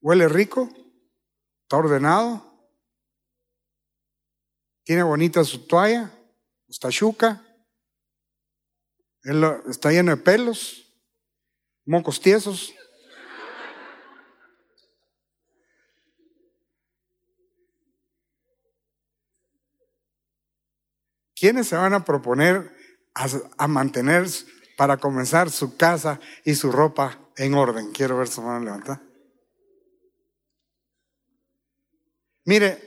¿Huele 0.01 0.27
rico? 0.27 0.67
¿Está 1.63 1.77
ordenado? 1.77 2.51
¿Tiene 4.83 5.03
bonita 5.03 5.43
su 5.43 5.67
toalla? 5.67 6.11
¿Está 6.67 6.89
chuca? 6.89 7.45
¿Está 9.69 9.91
lleno 9.91 10.11
de 10.11 10.17
pelos? 10.17 10.91
¿Mocos 11.85 12.19
tiesos? 12.19 12.73
¿Quiénes 21.35 21.67
se 21.67 21.75
van 21.75 21.93
a 21.93 22.05
proponer 22.05 22.71
a, 23.57 23.67
mantener 23.67 24.27
para 24.77 24.97
comenzar 24.97 25.49
su 25.49 25.75
casa 25.75 26.19
y 26.43 26.55
su 26.55 26.71
ropa 26.71 27.19
en 27.35 27.53
orden? 27.53 27.91
Quiero 27.91 28.17
ver 28.17 28.27
su 28.27 28.41
mano 28.41 28.63
levantada. 28.65 29.10
Mire, 32.45 32.79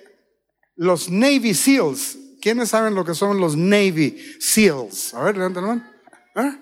los 0.76 1.08
Navy 1.08 1.54
SEALs, 1.54 2.18
¿quiénes 2.40 2.70
saben 2.70 2.94
lo 2.94 3.04
que 3.04 3.14
son 3.14 3.40
los 3.40 3.56
Navy 3.56 4.36
SEALs? 4.40 5.14
A 5.14 5.22
ver, 5.22 5.36
levanten 5.36 5.62
la 5.62 5.68
mano. 5.68 5.90
¿Ah? 6.34 6.60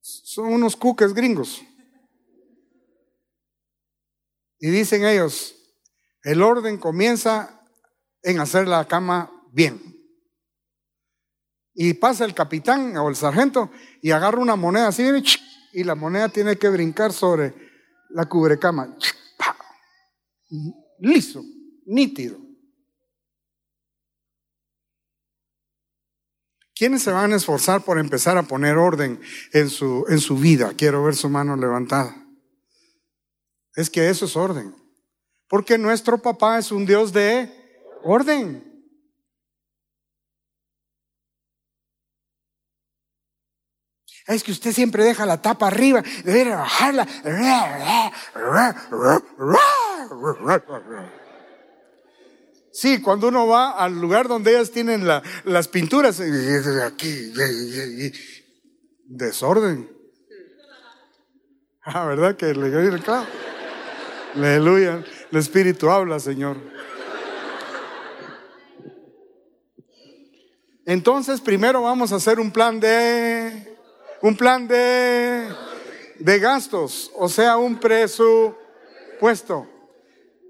Son 0.00 0.52
unos 0.52 0.76
cuques 0.76 1.14
gringos. 1.14 1.62
Y 4.58 4.70
dicen 4.70 5.04
ellos, 5.04 5.54
el 6.22 6.42
orden 6.42 6.78
comienza 6.78 7.60
en 8.22 8.40
hacer 8.40 8.66
la 8.66 8.86
cama 8.88 9.30
bien. 9.52 9.80
Y 11.74 11.94
pasa 11.94 12.24
el 12.24 12.34
capitán 12.34 12.96
o 12.96 13.08
el 13.08 13.16
sargento 13.16 13.70
y 14.00 14.10
agarra 14.10 14.38
una 14.38 14.56
moneda 14.56 14.88
así 14.88 15.04
y 15.72 15.84
la 15.84 15.94
moneda 15.94 16.28
tiene 16.28 16.56
que 16.56 16.68
brincar 16.68 17.12
sobre 17.12 17.54
la 18.10 18.26
cubrecama. 18.26 18.96
Liso, 21.00 21.44
nítido. 21.86 22.38
¿Quiénes 26.74 27.02
se 27.02 27.12
van 27.12 27.32
a 27.32 27.36
esforzar 27.36 27.84
por 27.84 27.98
empezar 27.98 28.36
a 28.36 28.42
poner 28.42 28.76
orden 28.76 29.20
en 29.52 29.70
su, 29.70 30.04
en 30.08 30.18
su 30.18 30.36
vida? 30.36 30.72
Quiero 30.76 31.04
ver 31.04 31.14
su 31.14 31.28
mano 31.28 31.56
levantada. 31.56 32.16
Es 33.76 33.90
que 33.90 34.08
eso 34.08 34.24
es 34.24 34.36
orden. 34.36 34.74
Porque 35.48 35.78
nuestro 35.78 36.18
papá 36.18 36.58
es 36.58 36.72
un 36.72 36.84
Dios 36.84 37.12
de 37.12 37.48
orden. 38.02 38.74
Es 44.26 44.42
que 44.42 44.52
usted 44.52 44.72
siempre 44.72 45.04
deja 45.04 45.26
la 45.26 45.42
tapa 45.42 45.66
arriba, 45.66 46.02
debe 46.24 46.50
bajarla. 46.50 47.06
Sí, 52.74 53.00
cuando 53.00 53.28
uno 53.28 53.46
va 53.46 53.70
al 53.70 54.00
lugar 54.00 54.26
donde 54.26 54.50
ellas 54.50 54.72
tienen 54.72 55.06
las 55.44 55.68
pinturas, 55.68 56.18
aquí, 56.18 57.32
desorden. 59.04 59.88
Ah, 61.84 62.04
¿verdad? 62.04 62.36
Que 62.36 62.52
le 62.52 62.66
el 62.66 63.00
clavo. 63.00 63.26
Aleluya. 64.34 65.04
El 65.30 65.38
Espíritu 65.38 65.88
habla, 65.88 66.18
Señor. 66.18 66.56
Entonces, 70.84 71.40
primero 71.40 71.80
vamos 71.82 72.10
a 72.10 72.16
hacer 72.16 72.40
un 72.40 72.50
plan 72.50 72.80
de 72.80 73.76
un 74.20 74.36
plan 74.36 74.66
de, 74.66 75.46
de 76.18 76.38
gastos, 76.40 77.12
o 77.14 77.28
sea, 77.28 77.56
un 77.56 77.78
presupuesto. 77.78 79.73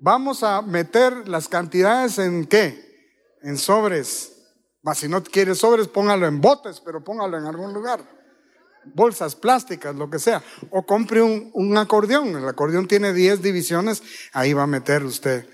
Vamos 0.05 0.43
a 0.43 0.61
meter 0.61 1.27
las 1.29 1.49
cantidades 1.49 2.19
en 2.19 2.45
qué? 2.45 3.39
En 3.43 3.57
sobres. 3.57 4.33
si 4.95 5.09
no 5.09 5.25
quieres 5.25 5.59
sobres, 5.59 5.89
póngalo 5.89 6.27
en 6.27 6.43
botes, 6.43 6.83
pero 6.85 7.03
póngalo 7.03 7.39
en 7.39 7.47
algún 7.47 7.73
lugar. 7.73 8.05
Bolsas 8.85 9.35
plásticas, 9.35 9.97
lo 9.97 10.11
que 10.11 10.19
sea. 10.19 10.43
O 10.69 10.85
compre 10.85 11.23
un, 11.23 11.51
un 11.55 11.79
acordeón. 11.79 12.37
El 12.37 12.47
acordeón 12.47 12.87
tiene 12.87 13.15
10 13.15 13.41
divisiones, 13.41 14.03
ahí 14.35 14.53
va 14.53 14.65
a 14.65 14.67
meter 14.67 15.05
usted 15.05 15.49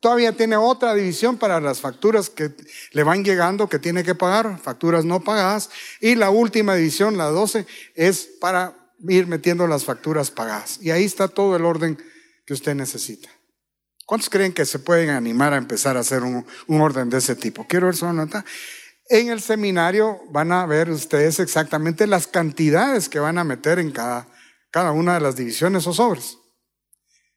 Todavía 0.00 0.36
tiene 0.36 0.56
otra 0.56 0.94
división 0.94 1.38
para 1.38 1.58
las 1.58 1.80
facturas 1.80 2.28
que 2.28 2.52
le 2.92 3.02
van 3.02 3.24
llegando 3.24 3.68
que 3.68 3.78
tiene 3.78 4.04
que 4.04 4.14
pagar, 4.14 4.58
facturas 4.58 5.06
no 5.06 5.20
pagadas. 5.20 5.70
Y 6.00 6.16
la 6.16 6.28
última 6.28 6.74
división, 6.74 7.16
la 7.16 7.26
12, 7.26 7.66
es 7.94 8.28
para 8.40 8.76
ir 9.08 9.26
metiendo 9.26 9.66
las 9.66 9.84
facturas 9.84 10.30
pagadas. 10.30 10.78
Y 10.82 10.90
ahí 10.90 11.04
está 11.04 11.28
todo 11.28 11.56
el 11.56 11.64
orden 11.64 11.98
que 12.44 12.52
usted 12.52 12.74
necesita. 12.74 13.30
¿Cuántos 14.06 14.28
creen 14.28 14.52
que 14.52 14.66
se 14.66 14.78
pueden 14.78 15.10
animar 15.10 15.54
a 15.54 15.56
empezar 15.56 15.96
a 15.96 16.00
hacer 16.00 16.22
un, 16.22 16.44
orden 16.68 17.08
de 17.08 17.18
ese 17.18 17.36
tipo? 17.36 17.66
Quiero 17.66 17.86
ver 17.86 17.96
su 17.96 18.12
nota. 18.12 18.44
En 19.08 19.30
el 19.30 19.40
seminario 19.40 20.20
van 20.30 20.52
a 20.52 20.66
ver 20.66 20.90
ustedes 20.90 21.40
exactamente 21.40 22.06
las 22.06 22.26
cantidades 22.26 23.08
que 23.08 23.18
van 23.18 23.38
a 23.38 23.44
meter 23.44 23.78
en 23.78 23.90
cada, 23.90 24.28
cada 24.70 24.92
una 24.92 25.14
de 25.14 25.20
las 25.20 25.36
divisiones 25.36 25.86
o 25.86 25.94
sobres. 25.94 26.38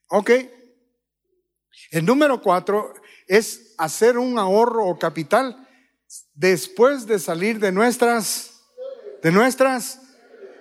Ok, 0.10 0.32
el 1.92 2.06
número 2.06 2.42
cuatro 2.42 2.94
es 3.28 3.74
hacer 3.78 4.18
un 4.18 4.38
ahorro 4.40 4.86
o 4.86 5.00
capital 5.00 5.68
después 6.34 7.06
de 7.06 7.20
salir 7.20 7.60
de 7.60 7.72
nuestras, 7.72 8.52
de 9.22 9.32
nuestras, 9.32 10.02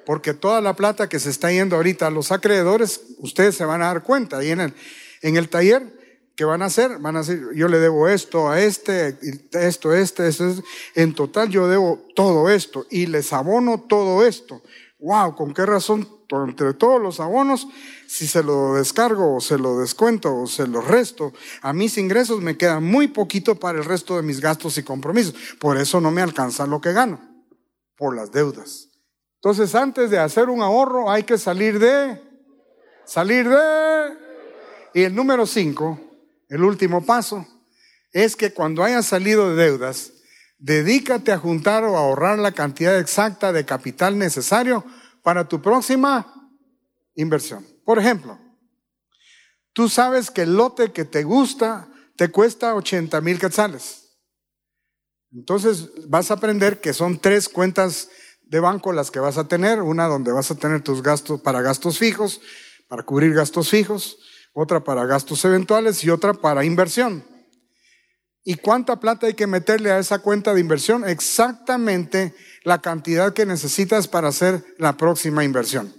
porque 0.05 0.35
toda 0.35 0.61
la 0.61 0.75
plata 0.75 1.09
que 1.09 1.19
se 1.19 1.31
está 1.31 1.51
yendo 1.51 1.77
ahorita 1.77 2.07
a 2.07 2.11
los 2.11 2.31
acreedores, 2.31 3.01
ustedes 3.19 3.57
se 3.57 3.65
van 3.65 3.83
a 3.83 3.87
dar 3.87 4.03
cuenta 4.03 4.39
ahí 4.39 4.51
en 4.51 4.61
el, 4.61 4.75
en 5.27 5.37
el 5.37 5.49
taller, 5.49 5.83
¿qué 6.37 6.45
van 6.45 6.63
a 6.63 6.67
hacer? 6.67 6.99
Van 6.99 7.17
a 7.17 7.21
decir, 7.21 7.49
yo 7.55 7.69
le 7.69 7.79
debo 7.79 8.09
esto 8.09 8.49
a 8.49 8.61
este, 8.61 9.19
esto, 9.53 9.93
este, 9.93 10.29
esto, 10.29 10.45
en 10.95 11.15
total 11.15 11.49
yo 11.49 11.69
debo 11.69 12.07
todo 12.15 12.49
esto 12.49 12.87
y 12.91 13.07
les 13.07 13.33
abono 13.33 13.81
todo 13.89 14.25
esto. 14.25 14.63
Wow, 14.99 15.35
¿con 15.35 15.53
qué 15.53 15.67
razón 15.67 16.09
entre 16.31 16.75
todos 16.75 17.01
los 17.01 17.21
abonos, 17.21 17.69
si 18.07 18.27
se 18.27 18.43
lo 18.43 18.75
descargo 18.75 19.37
o 19.37 19.41
se 19.41 19.59
lo 19.59 19.79
descuento 19.79 20.35
o 20.35 20.47
se 20.47 20.67
lo 20.67 20.81
resto, 20.81 21.33
a 21.63 21.73
mis 21.73 21.99
ingresos 21.99 22.41
me 22.41 22.57
queda 22.57 22.81
muy 22.81 23.09
poquito 23.09 23.57
para 23.57 23.79
el 23.79 23.85
resto 23.85 24.17
de 24.17 24.23
mis 24.23 24.41
gastos 24.41 24.79
y 24.79 24.83
compromisos. 24.83 25.35
Por 25.61 25.77
eso 25.77 26.01
no 26.01 26.11
me 26.11 26.23
alcanza 26.23 26.67
lo 26.67 26.81
que 26.81 26.93
gano, 26.93 27.21
por 27.97 28.17
las 28.17 28.33
deudas. 28.33 28.89
Entonces, 29.37 29.75
antes 29.75 30.11
de 30.11 30.19
hacer 30.19 30.49
un 30.49 30.63
ahorro, 30.63 31.11
hay 31.11 31.23
que 31.23 31.39
salir 31.39 31.79
de, 31.79 32.21
salir 33.05 33.49
de, 33.49 34.26
y 34.97 35.05
el 35.05 35.15
número 35.15 35.45
cinco, 35.45 36.01
el 36.49 36.65
último 36.65 37.05
paso, 37.05 37.47
es 38.13 38.35
que 38.35 38.55
cuando 38.55 38.83
hayas 38.83 39.05
salido 39.05 39.51
de 39.51 39.63
deudas, 39.63 40.11
dedícate 40.57 41.33
a 41.33 41.39
juntar 41.39 41.85
o 41.85 41.99
ahorrar 41.99 42.39
la 42.39 42.53
cantidad 42.53 42.99
exacta 42.99 43.53
de 43.53 43.67
capital 43.67 44.17
necesario 44.17 44.87
para 45.23 45.47
tu 45.47 45.61
próxima 45.61 46.51
inversión. 47.15 47.67
Por 47.85 47.99
ejemplo, 47.99 48.39
tú 49.75 49.91
sabes 49.91 50.31
que 50.31 50.45
el 50.45 50.57
lote 50.57 50.91
que 50.93 51.05
te 51.05 51.25
gusta 51.25 51.89
te 52.17 52.31
cuesta 52.31 52.75
80 52.75 53.21
mil 53.21 53.39
quetzales. 53.39 54.17
Entonces 55.31 55.91
vas 56.09 56.31
a 56.31 56.35
aprender 56.35 56.81
que 56.81 56.95
son 56.95 57.19
tres 57.19 57.51
cuentas 57.51 58.09
de 58.41 58.61
banco 58.61 58.95
las 58.95 59.11
que 59.11 59.21
vas 59.21 59.37
a 59.37 59.47
tener, 59.47 59.83
una 59.83 60.07
donde 60.07 60.33
vas 60.33 60.51
a 60.51 60.55
tener 60.55 60.81
tus 60.81 61.03
gastos 61.03 61.43
para 61.43 61.61
gastos 61.61 61.99
fijos, 61.99 62.41
para 62.89 63.03
cubrir 63.03 63.35
gastos 63.35 63.69
fijos, 63.69 64.17
otra 64.59 64.83
para 64.83 65.05
gastos 65.05 65.45
eventuales 65.45 66.03
y 66.03 66.09
otra 66.09 66.33
para 66.33 66.65
inversión. 66.65 67.23
¿Y 68.43 68.55
cuánta 68.55 68.99
plata 68.99 69.27
hay 69.27 69.35
que 69.35 69.47
meterle 69.47 69.91
a 69.91 69.99
esa 69.99 70.21
cuenta 70.21 70.55
de 70.55 70.61
inversión? 70.61 71.07
Exactamente 71.07 72.35
la 72.65 72.81
cantidad 72.81 73.35
que 73.35 73.45
necesitas 73.45 74.09
para 74.09 74.29
hacer 74.29 74.65
la 74.79 74.97
próxima 74.97 75.45
inversión. 75.45 75.93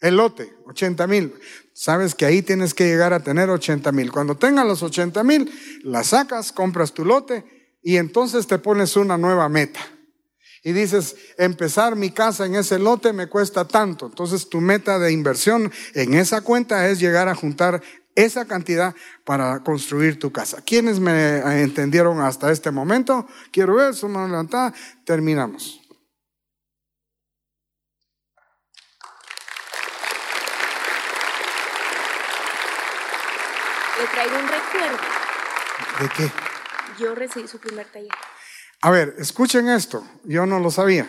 El 0.00 0.16
lote, 0.16 0.54
80 0.66 1.06
mil. 1.08 1.34
Sabes 1.74 2.14
que 2.14 2.24
ahí 2.24 2.40
tienes 2.42 2.72
que 2.72 2.84
llegar 2.84 3.12
a 3.12 3.24
tener 3.24 3.50
80 3.50 3.90
mil. 3.90 4.12
Cuando 4.12 4.36
tengas 4.36 4.64
los 4.64 4.84
80 4.84 5.24
mil, 5.24 5.52
la 5.82 6.04
sacas, 6.04 6.52
compras 6.52 6.92
tu 6.92 7.04
lote 7.04 7.44
y 7.82 7.96
entonces 7.96 8.46
te 8.46 8.58
pones 8.58 8.94
una 8.94 9.18
nueva 9.18 9.48
meta. 9.48 9.80
Y 10.64 10.72
dices, 10.72 11.16
empezar 11.38 11.96
mi 11.96 12.10
casa 12.10 12.46
en 12.46 12.54
ese 12.54 12.78
lote 12.78 13.12
me 13.12 13.28
cuesta 13.28 13.66
tanto. 13.66 14.06
Entonces 14.06 14.48
tu 14.48 14.60
meta 14.60 14.98
de 14.98 15.12
inversión 15.12 15.72
en 15.94 16.14
esa 16.14 16.40
cuenta 16.42 16.88
es 16.88 17.00
llegar 17.00 17.28
a 17.28 17.34
juntar 17.34 17.82
esa 18.14 18.44
cantidad 18.44 18.94
para 19.24 19.60
construir 19.64 20.18
tu 20.18 20.30
casa. 20.30 20.62
¿Quiénes 20.62 21.00
me 21.00 21.38
entendieron 21.62 22.20
hasta 22.20 22.52
este 22.52 22.70
momento? 22.70 23.26
Quiero 23.50 23.74
ver, 23.74 23.94
su 23.94 24.08
mano 24.08 24.28
levantada. 24.28 24.72
Terminamos. 25.04 25.80
Le 33.98 34.06
traigo 34.08 34.36
un 34.36 34.48
recuerdo. 34.48 34.98
¿De 36.00 36.08
qué? 36.08 36.32
Yo 36.98 37.14
recibí 37.14 37.48
su 37.48 37.58
primer 37.58 37.86
taller. 37.86 38.10
A 38.84 38.90
ver, 38.90 39.14
escuchen 39.18 39.68
esto. 39.68 40.04
Yo 40.24 40.44
no 40.44 40.58
lo 40.58 40.68
sabía. 40.72 41.06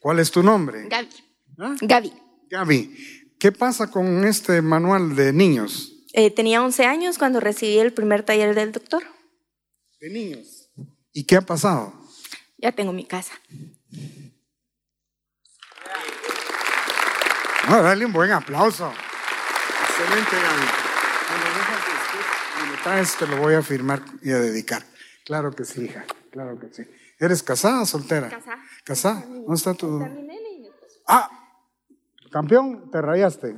¿Cuál 0.00 0.18
es 0.18 0.32
tu 0.32 0.42
nombre? 0.42 0.88
Gaby. 0.88 1.08
¿Ah? 1.56 1.76
Gaby. 1.80 2.12
Gaby, 2.50 3.36
¿qué 3.38 3.52
pasa 3.52 3.88
con 3.92 4.24
este 4.26 4.60
manual 4.60 5.14
de 5.14 5.32
niños? 5.32 5.92
Eh, 6.14 6.32
tenía 6.32 6.60
11 6.60 6.84
años 6.84 7.18
cuando 7.18 7.38
recibí 7.38 7.78
el 7.78 7.92
primer 7.92 8.24
taller 8.24 8.56
del 8.56 8.72
doctor. 8.72 9.04
De 10.00 10.10
niños. 10.10 10.68
¿Y 11.12 11.22
qué 11.22 11.36
ha 11.36 11.40
pasado? 11.42 11.94
Ya 12.58 12.72
tengo 12.72 12.92
mi 12.92 13.04
casa. 13.06 13.32
No, 17.68 17.82
dale 17.84 18.04
un 18.04 18.12
buen 18.12 18.32
aplauso. 18.32 18.92
Excelente, 19.88 20.30
Gaby. 20.32 20.66
Cuando 21.28 22.66
me 22.66 22.76
lo 22.76 22.82
traes, 22.82 23.16
te 23.16 23.26
lo 23.28 23.36
voy 23.36 23.54
a 23.54 23.62
firmar 23.62 24.02
y 24.22 24.32
a 24.32 24.40
dedicar. 24.40 24.84
Claro 25.24 25.52
que 25.52 25.64
sí, 25.64 25.84
hija. 25.84 26.04
Claro 26.32 26.58
que 26.58 26.66
sí. 26.74 26.82
¿Eres 27.22 27.40
casada 27.40 27.82
o 27.82 27.86
soltera? 27.86 28.28
Casada. 28.28 28.58
¿Casada? 28.82 29.24
¿Dónde 29.28 29.54
está 29.54 29.74
tu...? 29.74 30.04
Ah, 31.06 31.30
campeón, 32.32 32.90
te 32.90 33.00
rayaste. 33.00 33.54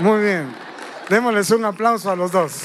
Muy 0.00 0.20
bien. 0.20 0.52
Démosles 1.08 1.52
un 1.52 1.66
aplauso 1.66 2.10
a 2.10 2.16
los 2.16 2.32
dos. 2.32 2.64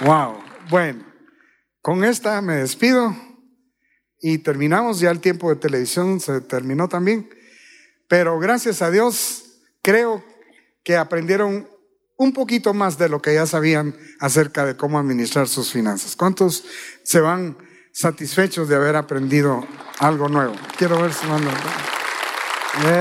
Wow. 0.00 0.42
Bueno, 0.70 1.04
con 1.82 2.04
esta 2.04 2.40
me 2.40 2.54
despido 2.54 3.14
y 4.22 4.38
terminamos. 4.38 4.98
Ya 5.00 5.10
el 5.10 5.20
tiempo 5.20 5.50
de 5.50 5.56
televisión 5.56 6.20
se 6.20 6.40
terminó 6.40 6.88
también. 6.88 7.28
Pero 8.08 8.38
gracias 8.38 8.80
a 8.80 8.90
Dios, 8.90 9.60
creo 9.82 10.24
que 10.82 10.96
aprendieron 10.96 11.68
un 12.16 12.32
poquito 12.32 12.74
más 12.74 12.98
de 12.98 13.08
lo 13.08 13.20
que 13.20 13.34
ya 13.34 13.46
sabían 13.46 13.94
acerca 14.20 14.64
de 14.64 14.76
cómo 14.76 14.98
administrar 14.98 15.48
sus 15.48 15.72
finanzas. 15.72 16.16
¿Cuántos 16.16 16.64
se 17.02 17.20
van 17.20 17.56
satisfechos 17.92 18.68
de 18.68 18.76
haber 18.76 18.96
aprendido 18.96 19.66
algo 19.98 20.28
nuevo? 20.28 20.54
Quiero 20.76 21.00
ver 21.00 21.12
su 21.12 21.26
mano. 21.26 21.50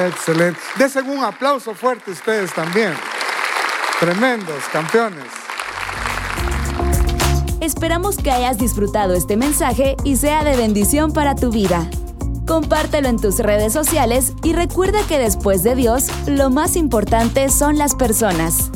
Excelente. 0.07 0.59
Desen 0.78 1.09
un 1.09 1.24
aplauso 1.24 1.74
fuerte 1.74 2.11
ustedes 2.11 2.53
también. 2.53 2.93
Tremendos 3.99 4.64
campeones. 4.72 5.26
Esperamos 7.59 8.18
que 8.18 8.30
hayas 8.30 8.57
disfrutado 8.57 9.14
este 9.14 9.38
mensaje 9.38 9.95
y 10.03 10.18
sea 10.18 10.43
de 10.43 10.57
bendición 10.57 11.14
para 11.14 11.36
tu 11.36 11.49
vida. 11.49 11.89
Compártelo 12.45 13.07
en 13.07 13.18
tus 13.18 13.39
redes 13.39 13.72
sociales 13.72 14.34
y 14.43 14.51
recuerda 14.51 14.99
que 15.07 15.18
después 15.18 15.64
de 15.64 15.76
Dios, 15.76 16.07
lo 16.28 16.49
más 16.49 16.76
importante 16.76 17.47
son 17.47 17.78
las 17.78 17.95
personas. 17.95 18.70